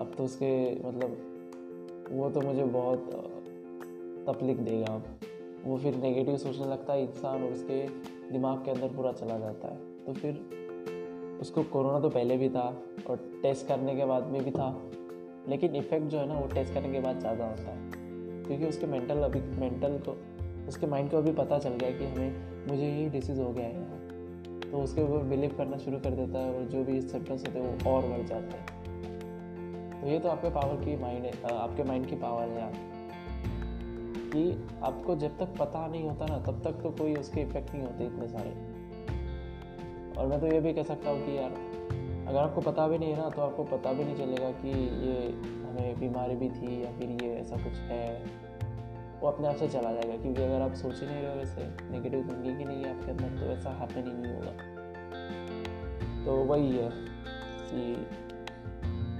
अब 0.00 0.14
तो 0.16 0.24
उसके 0.24 0.50
मतलब 0.78 2.08
वो 2.12 2.30
तो 2.30 2.40
मुझे 2.40 2.64
बहुत 2.64 3.10
तकलीफ़ 4.28 4.58
देगा 4.60 4.94
अब। 4.94 5.04
वो 5.64 5.76
फिर 5.78 5.96
नेगेटिव 5.96 6.36
सोचने 6.36 6.66
लगता 6.66 6.92
है 6.92 7.02
इंसान 7.02 7.42
और 7.44 7.52
उसके 7.52 7.86
दिमाग 8.32 8.64
के 8.64 8.70
अंदर 8.70 8.88
पूरा 8.88 9.12
चला 9.12 9.38
जाता 9.38 9.68
है। 9.68 10.04
तो 10.04 10.12
फिर 10.12 10.61
उसको 11.42 11.62
कोरोना 11.72 12.00
तो 12.00 12.08
पहले 12.10 12.36
भी 12.36 12.48
था 12.48 12.62
और 13.10 13.16
टेस्ट 13.42 13.66
करने 13.68 13.94
के 13.96 14.04
बाद 14.04 14.26
में 14.26 14.42
भी 14.44 14.50
था, 14.50 14.66
लेकिन 15.48 15.76
इफ़ेक्ट 15.76 16.06
जो 16.06 16.18
है 16.18 16.26
ना 16.28 16.34
वो 16.34 16.46
टेस्ट 16.48 16.74
करने 16.74 16.92
के 16.92 17.00
बाद 17.00 17.18
ज़्यादा 17.20 17.44
होता 17.46 17.70
है। 17.70 17.90
क्योंकि 18.42 18.66
उसके 18.66 18.86
मेंटल 18.86 19.22
अभी 19.22 19.40
मेंटल 19.60 19.98
को, 20.06 20.16
उसके 20.68 20.86
माइंड 20.86 21.10
को 21.10 21.16
अभी 21.16 21.32
पता 21.34 21.58
चल 21.58 21.76
गया 21.76 21.90
कि 21.90 22.04
हमें, 22.06 22.66
मुझे 22.68 22.90
ये 22.90 23.08
डिसीज़ 23.10 23.40
हो 23.40 23.52
गया 23.52 23.66
है 23.66 24.00
तो 24.62 24.78
उसके 24.78 25.02
ऊपर 25.02 25.24
बिलीव 25.28 25.54
करना 25.56 25.76
शुरू 25.78 25.98
कर 25.98 26.10
देता 26.10 26.38
है 26.38 26.54
और 26.54 26.64
जो 26.64 26.84
भी 26.84 27.00
सिम्टम्स 27.02 27.46
होते 27.46 27.58
हैं 27.58 27.84
वो 27.84 27.90
और 27.90 28.06
बढ़ 28.08 28.26
जाते 28.26 28.56
हैं। 28.56 30.00
तो 30.00 30.06
ये 30.08 30.18
तो 30.18 30.28
आपके 30.28 30.50
पावर 30.50 30.84
की 30.84 30.96
माइंड 30.96 31.24
है 31.24 31.32
आपके 31.54 31.84
माइंड 31.84 32.06
की 32.06 32.16
पावर 32.16 32.48
है 32.48 32.62
आप 32.62 32.74
कि 34.32 34.50
आपको 34.82 35.16
जब 35.16 35.38
तक 35.38 35.58
पता 35.58 35.86
नहीं 35.86 36.08
होता 36.08 36.26
ना, 36.26 36.38
तब 36.40 36.62
तक 36.64 36.82
तो 36.82 36.90
कोई 36.90 37.14
उसके 37.14 37.40
इफ़ेक्ट 37.40 37.74
नहीं 37.74 37.82
होते 37.82 38.04
इतने 38.04 38.28
सारे। 38.28 38.54
और 40.18 40.26
मैं 40.26 40.40
तो 40.40 40.46
ये 40.46 40.60
भी 40.60 40.72
कह 40.72 40.82
सकता 40.82 41.10
हूँ 41.10 41.26
कि 41.26 41.36
यार, 41.38 41.50
अगर 42.28 42.38
आपको 42.38 42.60
पता 42.60 42.88
भी 42.88 42.98
नहीं 42.98 43.12
है 43.12 43.18
ना 43.18 43.28
तो 43.30 43.42
आपको 43.42 43.64
पता 43.64 43.92
भी 43.92 44.04
नहीं 44.04 44.16
चलेगा 44.16 44.50
कि 44.50 44.68
ये 44.68 45.28
हमें 45.62 46.00
बीमारी 46.00 46.34
भी 46.34 46.48
थी 46.50 46.82
या 46.84 46.92
फिर 46.92 47.24
ये 47.24 47.34
ऐसा 47.34 47.56
कुछ 47.56 47.72
है। 47.72 48.42
वो 49.20 49.28
अपने 49.28 49.48
आप 49.48 49.56
से 49.56 49.68
चला 49.68 49.92
जाएगा, 49.92 50.16
क्योंकि 50.16 50.42
अगर 50.42 50.60
आप 50.60 50.74
सोच 50.74 51.00
ही 51.00 51.06
नहीं 51.06 51.22
रहे 51.22 51.36
वैसे 51.36 51.90
नेगेटिव 51.90 52.28
थिंकिंग 52.28 52.58
ही 52.58 52.64
नहीं 52.64 52.84
है 52.84 52.98
आपके 52.98 53.10
अंदर 53.10 53.40
तो 53.40 53.46
ऐसा 53.46 53.70
हैपन 53.70 54.06
ही 54.06 54.12
नहीं 54.12 54.34
होगा। 54.34 54.52
तो 56.24 56.32
वही 56.44 56.70
है 56.70 56.90
कि 57.70 58.06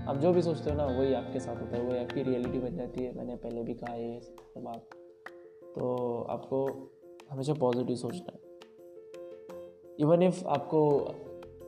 आप 0.09 0.17
जो 0.17 0.33
भी 0.33 0.43
सोचते 0.43 0.71
हो 0.71 0.77
ना, 0.77 0.85
वही 0.85 1.15
आपके 1.15 1.41
साथ 1.41 1.61
होता 1.61 1.77
है, 1.77 1.83
वही 1.83 1.99
आपकी 1.99 2.23
रियलिटी 2.23 2.59
बन 2.59 2.77
जाती 2.77 3.05
है। 3.05 3.17
मैंने 3.17 3.37
पहले 3.37 3.63
भी 3.63 3.75
कहा 3.75 3.93
है 3.93 4.15
ये 4.15 4.21
बात। 4.59 4.81
तो 5.79 6.27
आपको 6.31 6.67
हमेशा 7.31 7.55
पॉजिटिव 7.55 7.97
सोचना 7.97 8.33
है। 8.35 8.52
इवन 9.99 10.23
इफ़ 10.23 10.45
आपको 10.49 10.81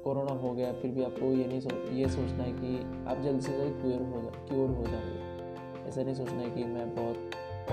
कोरोना 0.05 0.33
हो 0.33 0.53
गया, 0.53 0.73
फिर 0.73 0.91
भी 0.91 1.03
आपको 1.05 1.27
ये 1.27 1.47
नहीं 1.47 1.61
सोच 1.61 1.91
ये 1.93 2.09
सोचना 2.09 2.43
है 2.43 2.53
कि 2.53 2.77
आप 3.09 3.21
जल्द 3.21 3.41
से 3.41 3.53
जल्द 3.53 3.75
क्योर 3.83 4.03
हो 4.03 4.21
जा 4.23 4.31
क्योर 4.47 4.71
हो 4.71 4.85
जाओगे। 4.85 5.89
ऐसा 5.89 6.03
नहीं 6.03 6.15
सोचना 6.15 6.41
है 6.41 6.51
कि 6.51 6.65
मैं 6.65 6.95
बहुत, 6.95 7.17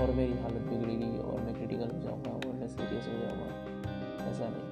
और 0.00 0.10
मेरी 0.10 0.32
हालत 0.32 0.62
बिगड़ेगी 0.62 1.18
और 1.18 1.40
मैं 1.40 1.54
क्रिटिकल 1.54 1.90
हो 1.96 2.00
जाऊँगा 2.02 2.30
और 2.30 2.54
मैं 2.54 2.68
सीरियस 2.68 3.08
हो 3.08 3.18
जाऊँगा। 3.18 3.48
ऐसा 4.30 4.48
नहीं। 4.48 4.68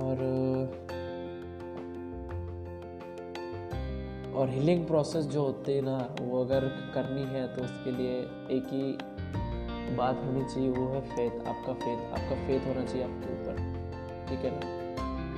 और 0.00 0.16
और 4.34 4.48
हीलिंग 4.48 4.86
प्रोसेस 4.86 5.24
जो 5.24 5.42
होते 5.42 5.74
हैं 5.74 5.82
ना, 5.82 6.16
वो 6.20 6.44
अगर 6.44 6.68
करनी 6.94 7.22
है 7.22 7.46
तो 7.54 7.62
उसके 7.62 7.90
लिए 7.92 8.18
एक 8.50 8.66
ही 8.72 8.82
बात 9.96 10.22
होनी 10.24 10.44
चाहिए, 10.44 10.70
वो 10.70 10.86
है 10.88 11.00
फेथ 11.06 11.46
आपका 11.48 11.72
फेथ 11.74 12.12
आपका 12.12 12.36
फेथ 12.46 12.66
होना 12.66 12.84
चाहिए 12.84 13.04
आपके 13.04 13.32
ऊपर, 13.32 13.54
ठीक 14.28 14.44
है 14.44 14.50
ना? 14.50 14.62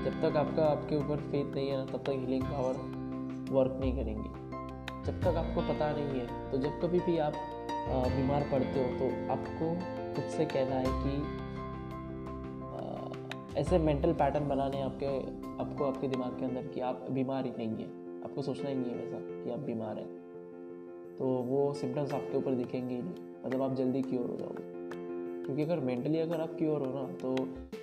जब 0.04 0.20
तक 0.22 0.36
आपका, 0.36 0.64
आपके 0.66 0.96
ऊपर 0.96 1.16
फेथ 1.22 1.54
नहीं 1.54 1.68
है 1.68 1.76
ना, 1.76 1.84
तब 1.86 2.02
तक 2.02 2.10
हीलिंग 2.10 2.44
पावर 2.44 2.74
वर्क 3.52 3.78
नहीं 3.80 3.92
करेंगी। 3.96 4.30
जब 5.06 5.20
तक 5.20 5.36
आपको 5.36 5.60
पता 5.62 5.90
नहीं 5.92 6.20
है 6.20 6.50
तो 6.50 6.58
जब 6.58 6.80
कभी 6.80 6.98
भी 7.00 7.16
आप 7.18 7.34
बीमार 8.08 8.42
पड़ते 8.52 8.82
हो 8.82 8.88
तो 8.98 9.06
आपको 9.32 9.70
खुद 10.14 10.24
से 10.30 10.44
कहना 10.46 10.74
है 10.76 10.86
कि 10.96 11.40
ऐसे 13.60 13.78
मेंटल 13.80 14.12
पैटर्न 14.14 14.48
बनाने 14.48 14.80
आपके, 14.82 15.06
आपको 15.62 15.84
आपके 15.84 16.08
दिमाग 16.08 16.38
के 16.38 16.44
अंदर 16.44 16.66
कि 16.66 16.80
आप 16.82 17.06
बीमार 17.10 17.44
ही 17.44 17.52
नहीं 17.58 17.76
है। 17.76 17.88
आपको 18.24 18.42
सोचना 18.42 18.68
ही 18.68 18.74
नहीं 18.74 18.90
है 18.90 18.96
वैसा 18.96 19.18
कि 19.44 19.50
आप 19.50 19.58
बीमार 19.60 19.98
हैं। 19.98 20.21
तो 21.18 21.24
वो 21.26 21.74
सिम्टम्स 21.74 22.12
आपके 22.12 22.38
ऊपर 22.38 22.54
दिखेंगे 22.54 22.94
ही 22.94 23.02
नहीं। 23.02 23.14
मतलब 23.46 23.62
आप 23.62 23.74
जल्दी 23.74 24.02
क्योर 24.02 24.30
हो 24.30 24.36
जाओगे। 24.36 24.72
क्योंकि 25.44 25.62
अगर 25.62 25.80
मेंटली 25.80 26.18
अगर 26.18 26.40
आप 26.40 26.50
क्योर 26.58 26.80
हो 26.80 26.86
ना 26.86 27.12
तो 27.12 27.36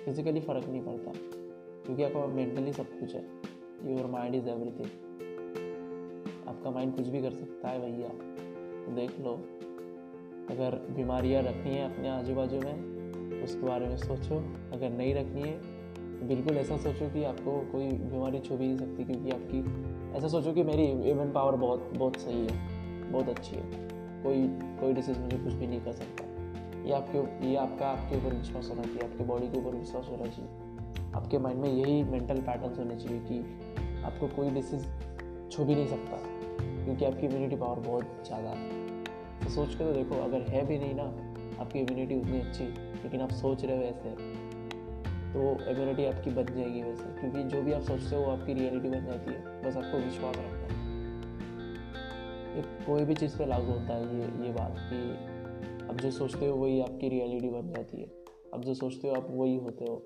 फिजिकली 0.04 0.40
फ़र्क 0.40 0.68
नहीं 0.68 0.82
पड़ता। 0.82 1.12
क्योंकि 1.86 2.02
आपका 2.02 2.26
मेंटली 2.26 2.72
सब 2.72 2.86
कुछ 3.00 3.14
है। 3.14 3.24
योर 3.84 4.06
माइंड 4.06 4.34
इज़ 4.34 4.48
एवरीथिंग 4.48 4.86
आपका 6.48 6.70
माइंड 6.70 6.96
कुछ 6.96 7.08
भी 7.08 7.22
कर 7.22 7.30
सकता 7.30 7.68
है 7.68 7.80
भैया। 7.80 8.08
तो 8.86 8.92
देख 8.92 9.20
लो। 9.20 9.34
अगर 10.50 10.86
बीमारियाँ 10.96 11.42
रखनी 11.42 11.70
है 11.70 11.94
अपने 11.94 12.08
आजू 12.08 12.34
बाजू 12.34 12.60
में, 12.60 13.00
उसके 13.44 13.62
बारे 13.62 13.88
में 13.88 13.96
सोचो। 13.96 14.34
अगर 14.72 14.90
नहीं 14.90 15.14
रखनी 15.14 15.42
है 15.42 15.80
तो 16.20 16.26
बिल्कुल 16.26 16.56
ऐसा 16.56 16.76
सोचो 16.76 17.08
कि 17.08 17.24
आपको 17.24 17.72
कोई 17.72 17.86
बीमारी 17.86 18.38
छू 18.38 18.56
भी 18.56 18.66
नहीं 18.66 18.76
सकती। 18.76 19.04
क्योंकि 19.04 19.30
आपकी, 19.30 19.58
ऐसा 20.18 20.28
सोचो 20.28 20.52
कि 20.52 20.62
मेरी 20.62 20.84
इम्यून 20.84 21.32
पावर 21.32 21.56
बहुत 21.56 21.90
बहुत 21.96 22.16
सही 22.16 22.46
है। 22.46 22.69
बहुत 23.12 23.28
अच्छी 23.28 23.56
है। 23.56 23.62
कोई 24.22 24.46
कोई 24.80 24.92
डिसीज़ 24.92 25.18
मुझे 25.18 25.38
कुछ 25.38 25.52
भी 25.52 25.66
नहीं 25.66 25.80
कर 25.80 25.92
सकता। 25.92 26.24
ये 26.80 26.92
आपके 26.92 27.46
ये 27.48 27.56
आपका, 27.56 27.86
आपके 27.86 28.16
ऊपर 28.16 28.34
विश्वास 28.34 28.68
होना 28.70 28.82
चाहिए, 28.82 29.00
आपके 29.02 29.24
बॉडी 29.24 29.48
के 29.48 29.58
ऊपर 29.58 29.76
विश्वास 29.76 30.08
होना 30.10 30.26
चाहिए। 30.26 31.12
आपके 31.14 31.38
माइंड 31.38 31.60
में 31.60 31.68
यही 31.68 32.02
मेंटल 32.02 32.40
पैटर्न्स 32.40 32.78
होने 32.78 32.96
चाहिए 32.96 33.20
कि 33.20 34.02
आपको 34.04 34.26
कोई 34.26 34.50
डिसीज़ 34.50 34.84
छू 35.50 35.64
भी 35.64 35.74
नहीं 35.74 35.86
सकता, 35.86 36.16
क्योंकि 36.84 37.04
आपकी 37.04 37.26
इम्यूनिटी 37.26 37.56
पावर 37.56 37.80
बहुत 37.80 38.22
ज़्यादा 38.26 38.50
है। 38.50 38.68
तो 39.40 39.50
सोच 39.50 39.74
के 39.74 39.84
तो 39.84 39.92
देखो, 39.92 40.14
अगर 40.14 40.40
है 40.48 40.66
भी 40.66 40.78
नहीं 40.78 40.94
ना, 40.94 41.02
आपकी 41.60 41.78
इम्यूनिटी 41.78 42.20
उतनी 42.20 42.40
अच्छी 42.40 42.64
लेकिन 43.02 43.20
आप 43.20 43.30
सोच 43.32 43.64
रहे 43.64 43.76
हो 43.76 43.82
ऐसे 43.82 44.38
तो 45.32 45.40
इम्यूनिटी 45.70 46.04
आपकी 46.04 46.30
बन 46.30 46.54
जाएगी 46.54 46.82
वैसे। 46.82 47.04
क्योंकि 47.20 47.42
जो 47.44 47.62
भी 47.62 47.72
आप 47.72 47.82
सोचते 47.82 48.16
हो, 48.16 48.22
वो 48.22 48.30
आपकी 48.30 48.54
रियलिटी 48.54 48.88
बन 48.88 49.04
जाती 49.06 49.32
है। 49.32 49.62
बस 49.62 49.76
आपको 49.76 49.98
विश्वास 49.98 50.36
रखना 50.36 50.59
ये 52.56 52.62
कोई 52.62 53.04
भी 53.04 53.14
चीज़ 53.14 53.38
पे 53.38 53.46
लागू 53.46 53.72
होता 53.72 53.94
है 53.94 54.16
ये 54.16 54.46
ये 54.46 54.52
बात 54.52 54.74
कि 54.78 55.10
अब 55.86 55.96
जो 55.96 56.10
सोचते 56.10 56.46
हो 56.46 56.56
वही 56.56 56.80
आपकी 56.80 57.08
रियलिटी 57.08 57.48
बन 57.48 57.72
जाती 57.72 58.00
है। 58.00 58.06
अब 58.54 58.60
जो 58.60 58.74
सोचते 58.74 59.08
हो 59.08 59.14
आप 59.14 59.26
वही 59.30 59.56
होते 59.56 59.84
हो। 59.84 60.02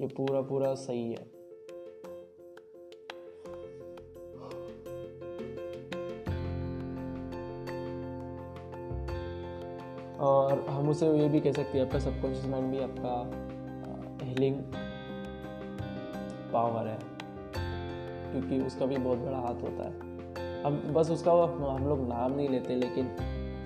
ये 0.00 0.06
पूरा 0.06 0.40
पूरा 0.40 0.74
सही 0.74 1.12
है। 1.12 1.36
और 10.18 10.66
हम 10.68 10.88
उसे 10.88 11.18
ये 11.18 11.28
भी 11.28 11.40
कह 11.40 11.52
सकते 11.52 11.78
हैं, 11.78 11.86
आपका 11.86 11.98
सबकॉन्शियस 11.98 12.46
माइंड 12.46 12.70
भी 12.70 12.78
आपका 12.78 13.46
हीलिंग 14.26 14.56
पावर 16.52 16.88
है। 16.88 16.98
क्योंकि 18.32 18.60
उसका 18.60 18.86
भी 18.86 18.96
बहुत 18.96 19.18
बड़ा 19.18 19.38
हाथ 19.38 19.54
होता 19.54 19.88
है। 19.88 20.05
हम 20.64 20.76
बस 20.94 21.10
उसका 21.10 21.32
हम 21.32 21.86
लोग 21.88 22.08
नाम 22.08 22.32
नहीं 22.32 22.48
लेते, 22.48 22.74
लेकिन 22.74 23.16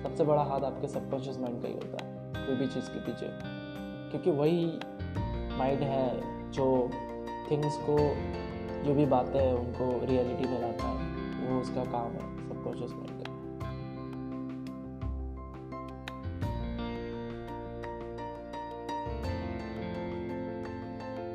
सबसे 0.03 0.23
बड़ा 0.23 0.43
हाथ 0.43 0.61
आपके 0.61 0.87
सबकॉन्शियस 0.87 1.39
माइंड 1.39 1.61
का 1.61 1.67
ही 1.67 1.73
होता 1.73 2.05
है, 2.05 2.45
कोई 2.45 2.55
भी 2.55 2.67
चीज़ 2.67 2.89
के 2.89 2.99
पीछे। 2.99 3.27
क्योंकि 4.11 4.31
वही 4.31 4.65
माइंड 5.57 5.81
है 5.81 6.51
जो 6.51 6.89
थिंग्स 7.51 7.77
को, 7.77 7.97
जो 8.83 8.93
भी 8.93 9.05
बातें 9.05 9.39
हैं 9.39 9.53
उनको 9.53 10.05
रियलिटी 10.05 10.49
में 10.49 10.61
लाता 10.61 10.87
है, 10.87 11.49
वो 11.49 11.59
उसका 11.61 11.83
काम 11.85 12.11
है 12.11 12.49
सबकॉन्शियस 12.49 12.91
माइंड 12.91 13.09
का। 13.09 13.29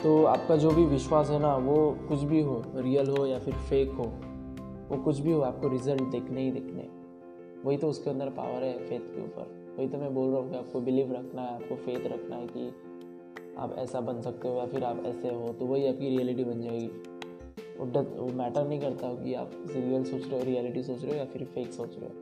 तो 0.02 0.24
आपका 0.24 0.56
जो 0.56 0.70
भी 0.70 0.84
विश्वास 0.84 1.30
है 1.30 1.38
ना, 1.38 1.56
वो 1.56 1.96
कुछ 2.08 2.18
भी 2.20 2.40
हो 2.40 2.62
रियल 2.76 3.10
हो 3.10 3.26
या 3.26 3.38
फिर 3.38 3.54
फेक 3.54 3.92
हो 3.92 4.12
वो 4.88 4.96
कुछ 4.96 5.20
भी 5.20 5.32
हो, 5.32 5.40
आपको 5.40 5.68
रिज़ल्ट 5.68 6.02
देखने 6.02 6.42
ही 6.42 6.50
देखने 6.50 6.88
वही 7.64 7.76
तो 7.76 7.88
उसके 7.88 8.10
अंदर 8.10 8.28
पावर 8.30 8.62
है 8.62 8.78
फेथ 8.78 9.00
के 9.00 9.22
ऊपर। 9.22 9.74
वही 9.78 9.88
तो 9.88 9.98
मैं 9.98 10.14
बोल 10.14 10.30
रहा 10.30 10.40
हूँ 10.40 10.50
कि 10.50 10.56
आपको 10.56 10.80
बिलीव 10.80 11.12
रखना 11.12 11.42
है, 11.42 11.54
आपको 11.54 11.76
फेथ 11.76 12.06
रखना 12.06 12.36
है 12.36 12.46
कि 12.46 13.54
आप 13.58 13.74
ऐसा 13.78 14.00
बन 14.00 14.20
सकते 14.20 14.48
हो 14.48 14.54
या 14.54 14.66
फिर 14.66 14.84
आप 14.84 15.02
ऐसे 15.06 15.28
हो 15.28 15.52
तो 15.52 15.66
वही 15.66 15.86
आपकी 15.86 16.08
रियलिटी 16.08 16.44
बन 16.44 16.60
जाएगी। 16.60 16.86
वो 17.78 17.84
डर, 17.84 18.02
वो 18.02 18.26
मैटर 18.34 18.66
नहीं 18.68 18.80
करता 18.80 19.12
कि 19.14 19.34
आप 19.34 19.50
रियल 19.68 20.04
सोच 20.04 20.22
रहे 20.22 20.38
हो 20.38 20.44
रियलिटी 20.44 20.82
सोच 20.82 21.02
रहे 21.02 21.12
हो 21.12 21.18
या 21.18 21.24
फिर 21.24 21.44
फेक 21.44 21.72
सोच 21.72 21.98
रहे 21.98 22.08
हो। 22.08 22.14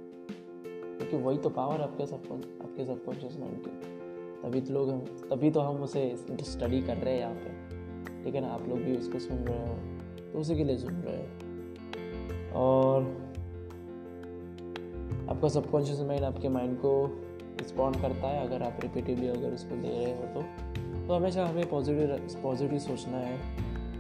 क्योंकि 0.99 1.17
वही 1.17 1.39
तो 1.39 1.51
पावर 1.51 1.77
है 1.77 1.83
आपके 1.83 2.07
सब 2.07 2.33
आपके 2.63 2.85
सबकॉन्शियस 2.85 3.39
माइंड 3.39 3.57
की। 3.59 3.71
तभी 4.43 4.61
तो 4.61 4.75
लोग 4.75 4.91
हम, 4.91 5.01
तभी 5.31 5.51
तो 5.51 5.61
हम 5.61 5.83
उसे 5.83 6.11
स्टडी 6.17 6.81
कर 6.83 6.97
रहे 6.97 7.15
हैं 7.15 7.21
यहाँ 7.21 7.35
पे। 7.35 8.25
ठीक 8.25 8.35
है 8.35 8.41
ना? 8.41 8.49
आप 8.49 8.69
लोग 8.69 8.79
भी 8.79 8.97
उसको 8.97 9.19
सुन 9.19 9.37
रहे 9.39 9.69
हो 9.69 10.33
तो 10.33 10.39
उसी 10.39 10.57
के 10.57 10.65
लिए 10.65 10.77
सुन 10.77 11.03
रहे 11.03 11.17
हो। 11.17 11.44
और 12.55 13.03
आपका 15.31 15.49
सबकॉन्शियस 15.49 16.01
माइंड 16.01 16.25
आपके 16.25 16.49
माइंड 16.49 16.79
को 16.79 17.07
रिस्पॉन्ड 17.61 17.97
करता 17.97 18.29
है, 18.29 18.47
अगर 18.47 18.63
आप 18.63 18.79
रिपीटिवली 18.81 19.29
अगर 19.29 19.53
उसको 19.53 19.77
दे 19.77 19.89
रहे 19.89 20.17
हो 20.17 20.27
तो। 20.35 20.43
तो 21.09 21.15
हमेशा 21.15 21.47
हमें 21.47 21.69
पॉजिटिव 21.69 22.43
पॉजिटिव 22.43 22.79
सोचना 22.79 23.17
है। 23.17 23.39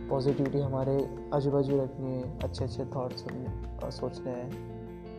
पॉजिटिविटी 0.08 0.58
हमारे 0.58 1.08
आजू 1.34 1.50
बाजू 1.50 1.82
रखनी 1.82 2.12
है 2.12 2.38
अच्छे 2.38 2.64
अच्छे 2.64 2.84
थाट्स 2.84 3.24
सोचने 3.96 4.30
हैं। 4.30 4.74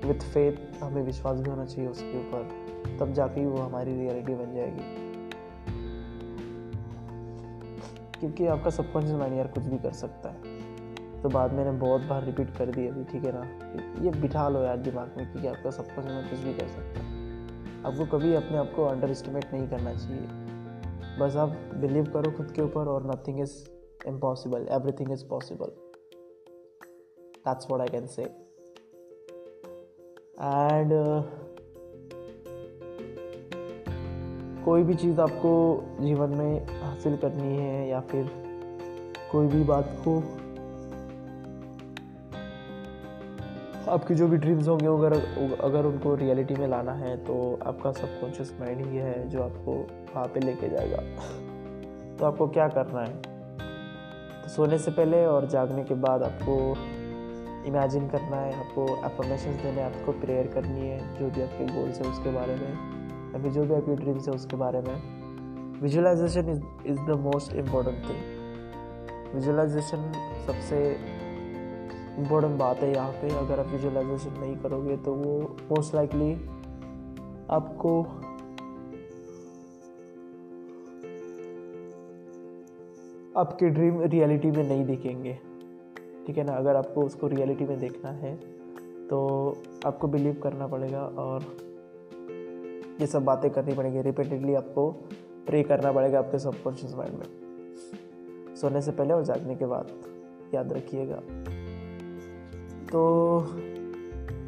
विथ 0.07 0.19
फेथ 0.19 0.83
हमें 0.83 1.03
विश्वास 1.03 1.39
भी 1.39 1.49
होना 1.49 1.65
चाहिए 1.65 1.91
उसके 1.91 2.19
ऊपर, 2.19 2.49
तब 2.99 3.13
जाके 3.13 3.45
वो 3.45 3.57
हमारी 3.57 3.95
रियलिटी 3.95 4.35
बन 4.35 4.53
जाएगी। 4.53 5.05
क्योंकि 8.19 8.47
आपका 8.47 8.69
सबकॉन्शियस 8.69 9.15
माइंड 9.15 9.35
यार 9.35 9.47
कुछ 9.47 9.63
भी 9.63 9.77
कर 9.77 9.91
सकता 9.91 10.29
है। 10.29 10.37
तो 11.25 11.29
बाद 11.29 11.53
मैंने 11.53 11.71
बहुत 11.79 12.01
बार 12.01 12.23
रिपीट 12.23 12.49
कर 12.57 12.71
दिया 12.71 12.91
अभी 12.93 13.03
ठीक 13.03 13.23
है 13.25 13.31
ना, 13.35 13.43
ये 14.03 14.09
बिठा 14.21 14.47
लो 14.49 14.61
यार 14.63 14.77
दिमाग 14.77 15.13
में 15.17 15.31
क्योंकि 15.31 15.47
आपका 15.47 15.69
सबकॉन्शियस 15.71 16.13
माइंड 16.15 16.29
कुछ 16.29 16.39
भी 16.39 16.53
कर 16.53 16.67
सकता 16.67 16.99
है। 16.99 17.05
आपको 17.85 18.05
कभी 18.17 18.33
अपने 18.33 18.57
आप 18.57 18.71
को 18.75 18.85
अंडर 18.85 19.11
एस्टिमेट 19.11 19.53
नहीं 19.53 19.67
करना 19.69 19.93
चाहिए। 19.93 21.17
बस 21.19 21.35
आप 21.35 21.55
बिलीव 21.75 22.11
करो 22.13 22.31
खुद 22.31 22.51
के 22.51 22.61
ऊपर 22.61 22.87
और 22.87 23.07
nothing 23.07 23.39
is 23.39 23.55
impossible 24.07 24.67
everything 24.71 25.11
is 25.11 25.25
possible 25.25 25.73
that's 27.39 27.67
what 27.71 27.81
I 27.81 27.87
can 27.87 28.07
say 28.07 28.23
and 30.41 30.93
कोई 34.65 34.83
भी 34.83 34.93
चीज़ 34.93 35.21
आपको 35.21 35.57
जीवन 36.01 36.37
में 36.37 36.81
हासिल 36.81 37.17
करनी 37.17 37.57
है 37.57 37.87
या 37.89 37.99
फिर 37.99 38.31
कोई 39.31 39.47
भी 39.47 39.63
बात 39.63 39.95
को 39.99 40.19
आपकी 43.87 44.15
जो 44.15 44.27
भी 44.27 44.37
ड्रीम्स 44.37 44.67
होंगे 44.67 44.85
अगर 44.87 45.13
अगर 45.63 45.85
उनको 45.85 46.13
रियलिटी 46.15 46.55
में 46.55 46.67
लाना 46.67 46.91
है 46.93 47.15
तो 47.17 47.35
आपका 47.65 47.91
सबकॉन्शियस 47.91 48.53
माइंड 48.59 48.85
ही 48.85 48.97
है 48.97 49.27
जो 49.29 49.43
आपको 49.43 49.73
वहाँ 50.13 50.25
पे 50.27 50.39
लेके 50.39 50.69
जाएगा। 50.69 50.97
तो 52.17 52.25
आपको 52.25 52.47
क्या 52.47 52.67
करना 52.67 53.01
है? 53.01 53.15
तो 54.41 54.49
सोने 54.49 54.77
से 54.77 54.91
पहले 54.91 55.25
और 55.25 55.47
जागने 55.47 55.83
के 55.83 55.95
बाद 55.95 56.23
आपको 56.23 56.55
इमेजिन 57.67 58.07
करना 58.09 58.37
है, 58.37 58.53
आपको 58.59 58.85
अफर्मेशन 59.01 59.51
देने, 59.63 59.81
आपको 59.81 60.11
प्रेयर 60.11 60.47
करनी 60.47 60.87
है, 60.87 60.99
जो 61.19 61.29
भी 61.29 61.41
आपके 61.41 61.65
गोल्स 61.65 62.01
है 62.01 62.09
उसके 62.11 62.31
बारे 62.31 62.55
में 62.55 62.69
या 63.33 63.41
फिर 63.41 63.51
जो 63.51 63.63
भी 63.63 63.73
आपकी 63.73 63.95
ड्रीम्स 63.95 64.27
है 64.27 64.33
उसके 64.33 64.57
बारे 64.57 64.81
में। 64.81 65.81
Visualization 65.81 66.49
is 66.49 66.61
is 66.87 66.99
the 67.01 67.19
most 67.21 67.53
important 67.55 68.03
thing 68.09 69.33
visualization 69.35 70.11
सबसे 70.47 70.77
इम्पोर्टेंट 72.17 72.57
बात 72.59 72.77
है 72.77 72.93
यहाँ 72.93 73.11
पे। 73.11 73.29
अगर 73.37 73.59
आप 73.59 73.67
विजुअलाइजेशन 73.67 74.39
नहीं 74.39 74.55
करोगे 74.57 74.97
तो 74.97 75.13
वो 75.13 75.39
मोस्ट 75.71 75.95
लाइकली 75.95 76.33
आपको 77.49 78.01
आपके 83.39 83.69
ड्रीम 83.69 84.01
रियलिटी 84.01 84.51
में 84.51 84.63
नहीं 84.63 84.85
दिखेंगे। 84.85 85.33
ठीक 86.27 86.37
है 86.37 86.43
ना? 86.43 86.53
अगर 86.53 86.75
आपको 86.75 87.01
उसको 87.01 87.27
रियलिटी 87.27 87.65
में 87.65 87.79
देखना 87.79 88.11
है 88.11 88.35
तो 89.07 89.17
आपको 89.85 90.07
बिलीव 90.07 90.39
करना 90.43 90.67
पड़ेगा 90.67 91.01
और 91.17 91.43
ये 93.01 93.07
सब 93.07 93.25
बातें 93.25 93.49
करनी 93.51 93.73
पड़ेंगी। 93.75 94.01
रिपीटेडली 94.01 94.53
आपको 94.55 94.89
प्रे 95.47 95.63
करना 95.63 95.91
पड़ेगा 95.91 96.19
आपके 96.19 96.39
सबकॉन्शियस 96.39 96.93
माइंड 96.95 97.13
में। 97.13 98.55
सोने 98.55 98.81
से 98.81 98.91
पहले 98.91 99.13
और 99.13 99.23
जागने 99.23 99.55
के 99.55 99.65
बाद 99.65 99.91
याद 100.53 100.73
रखिएगा। 100.73 101.21
तो 102.95 103.47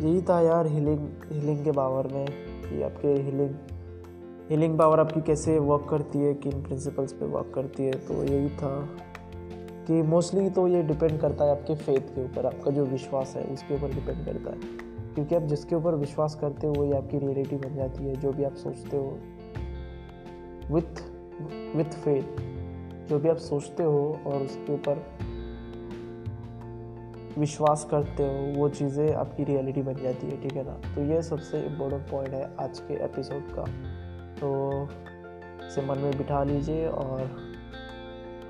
यही 0.02 0.22
था 0.22 0.40
यार 0.42 0.68
हीलिंग 0.68 1.08
हीलिंग 1.32 1.64
के 1.64 1.72
पावर 1.72 2.08
में 2.08 2.26
कि 2.62 2.82
आपके 2.84 3.08
हीलिंग 3.08 3.50
हीलिंग 4.50 4.78
पावर 4.80 5.00
आपकी 5.00 5.22
कैसे 5.22 5.58
वर्क 5.60 5.88
करती 5.90 6.20
है, 6.20 6.34
किन 6.34 6.62
प्रिंसिपल्स 6.64 7.14
पे 7.14 7.26
वर्क 7.26 7.52
करती 7.56 7.86
है 7.86 7.92
तो 7.92 8.24
यही 8.24 8.50
था 8.50 8.90
कि 9.88 10.02
मोस्टली 10.02 10.50
तो 10.50 10.68
ये 10.68 10.84
डिपेंड 10.84 11.20
करता 11.20 11.46
है 11.46 11.52
आपके 11.52 11.76
फेथ 11.76 12.16
के 12.16 12.24
ऊपर, 12.26 12.46
आपका 12.46 12.72
जो 12.72 12.86
विश्वास 12.86 13.34
है 13.36 13.44
उसके 13.44 13.76
ऊपर 13.76 13.94
डिपेंड 13.94 14.26
करता 14.26 14.52
है। 14.52 14.58
क्योंकि 15.16 15.36
आप 15.36 15.42
जिसके 15.42 15.76
ऊपर 15.76 15.96
विश्वास 15.96 16.36
करते 16.36 16.68
हो 16.68 16.74
वही 16.74 16.92
आपकी 16.92 17.18
रियलिटी 17.18 17.56
बन 17.56 17.76
जाती 17.76 18.06
है, 18.06 18.16
जो 18.16 18.32
भी 18.32 18.44
आप 18.44 18.56
सोचते 18.56 18.98
हो। 18.98 19.18
विथ 20.76 21.04
विथ 21.76 22.00
फेथ 22.00 23.08
जो 23.10 23.20
भी 23.20 23.30
आप 23.30 23.38
सोचते 23.38 23.84
हो 23.84 24.20
और 24.28 24.42
उसके 24.42 24.74
ऊपर 24.74 25.06
विश्वास 27.38 27.88
करते 27.92 28.24
हो, 28.24 28.60
वो 28.60 28.70
चीज़ें 28.70 29.14
आपकी 29.14 29.44
रियलिटी 29.44 29.82
बन 29.82 29.94
जाती 29.94 30.28
है, 30.28 30.42
ठीक 30.42 30.54
है 30.54 30.64
ना? 30.64 30.74
तो 30.96 31.02
ये 31.02 31.22
सबसे 31.22 31.62
इम्पोर्टेंट 31.62 32.10
पॉइंट 32.12 32.30
है 32.30 32.56
आज 32.60 32.80
के 32.80 32.94
एपिसोड 32.94 33.42
का। 33.42 33.66
तो 34.36 34.88
इसे 35.68 35.82
मन 35.82 35.98
में 35.98 36.18
बिठा 36.18 36.44
लीजिए 36.44 36.88
और 36.88 37.22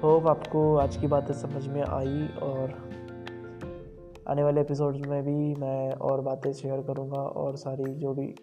होप 0.04 0.28
आपको 0.28 0.76
आज 0.76 0.98
की 0.98 1.08
बातें 1.08 1.34
समझ 1.34 1.68
में 1.68 1.82
आई 1.82 2.28
और 2.44 2.74
आने 4.28 4.44
वाले 4.44 4.62
एपिसोड्स 4.62 5.08
में 5.08 5.24
भी 5.24 5.56
मैं 5.56 5.92
और 5.92 6.22
बातें 6.22 6.54
शेयर 6.54 6.82
करूँगा 6.82 7.22
और 7.22 7.56
सारी 7.56 7.94
जो 7.94 8.14
भी 8.14 8.36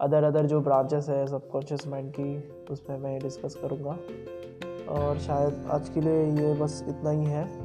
अदर 0.00 0.24
अदर 0.24 0.46
जो 0.46 0.60
ब्रांचेस 0.60 1.08
है 1.08 1.26
सबकॉन्शियस 1.26 1.86
माइंड 1.86 2.12
की, 2.20 2.52
उसमें 2.70 2.98
मैं 2.98 3.18
डिस्कस 3.18 3.54
करूँगा। 3.54 3.98
और 4.88 5.18
शायद 5.18 5.66
आज 5.70 5.88
के 5.88 6.00
लिए 6.00 6.24
ये 6.24 6.54
बस 6.54 6.84
इतना 6.88 7.10
ही 7.10 7.24
है। 7.24 7.63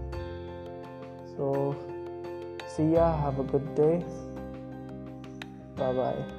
So, 1.40 1.74
see 2.68 3.00
ya. 3.00 3.16
Have 3.24 3.40
a 3.40 3.48
good 3.48 3.64
day. 3.74 4.04
Bye 5.80 5.94
bye. 5.96 6.39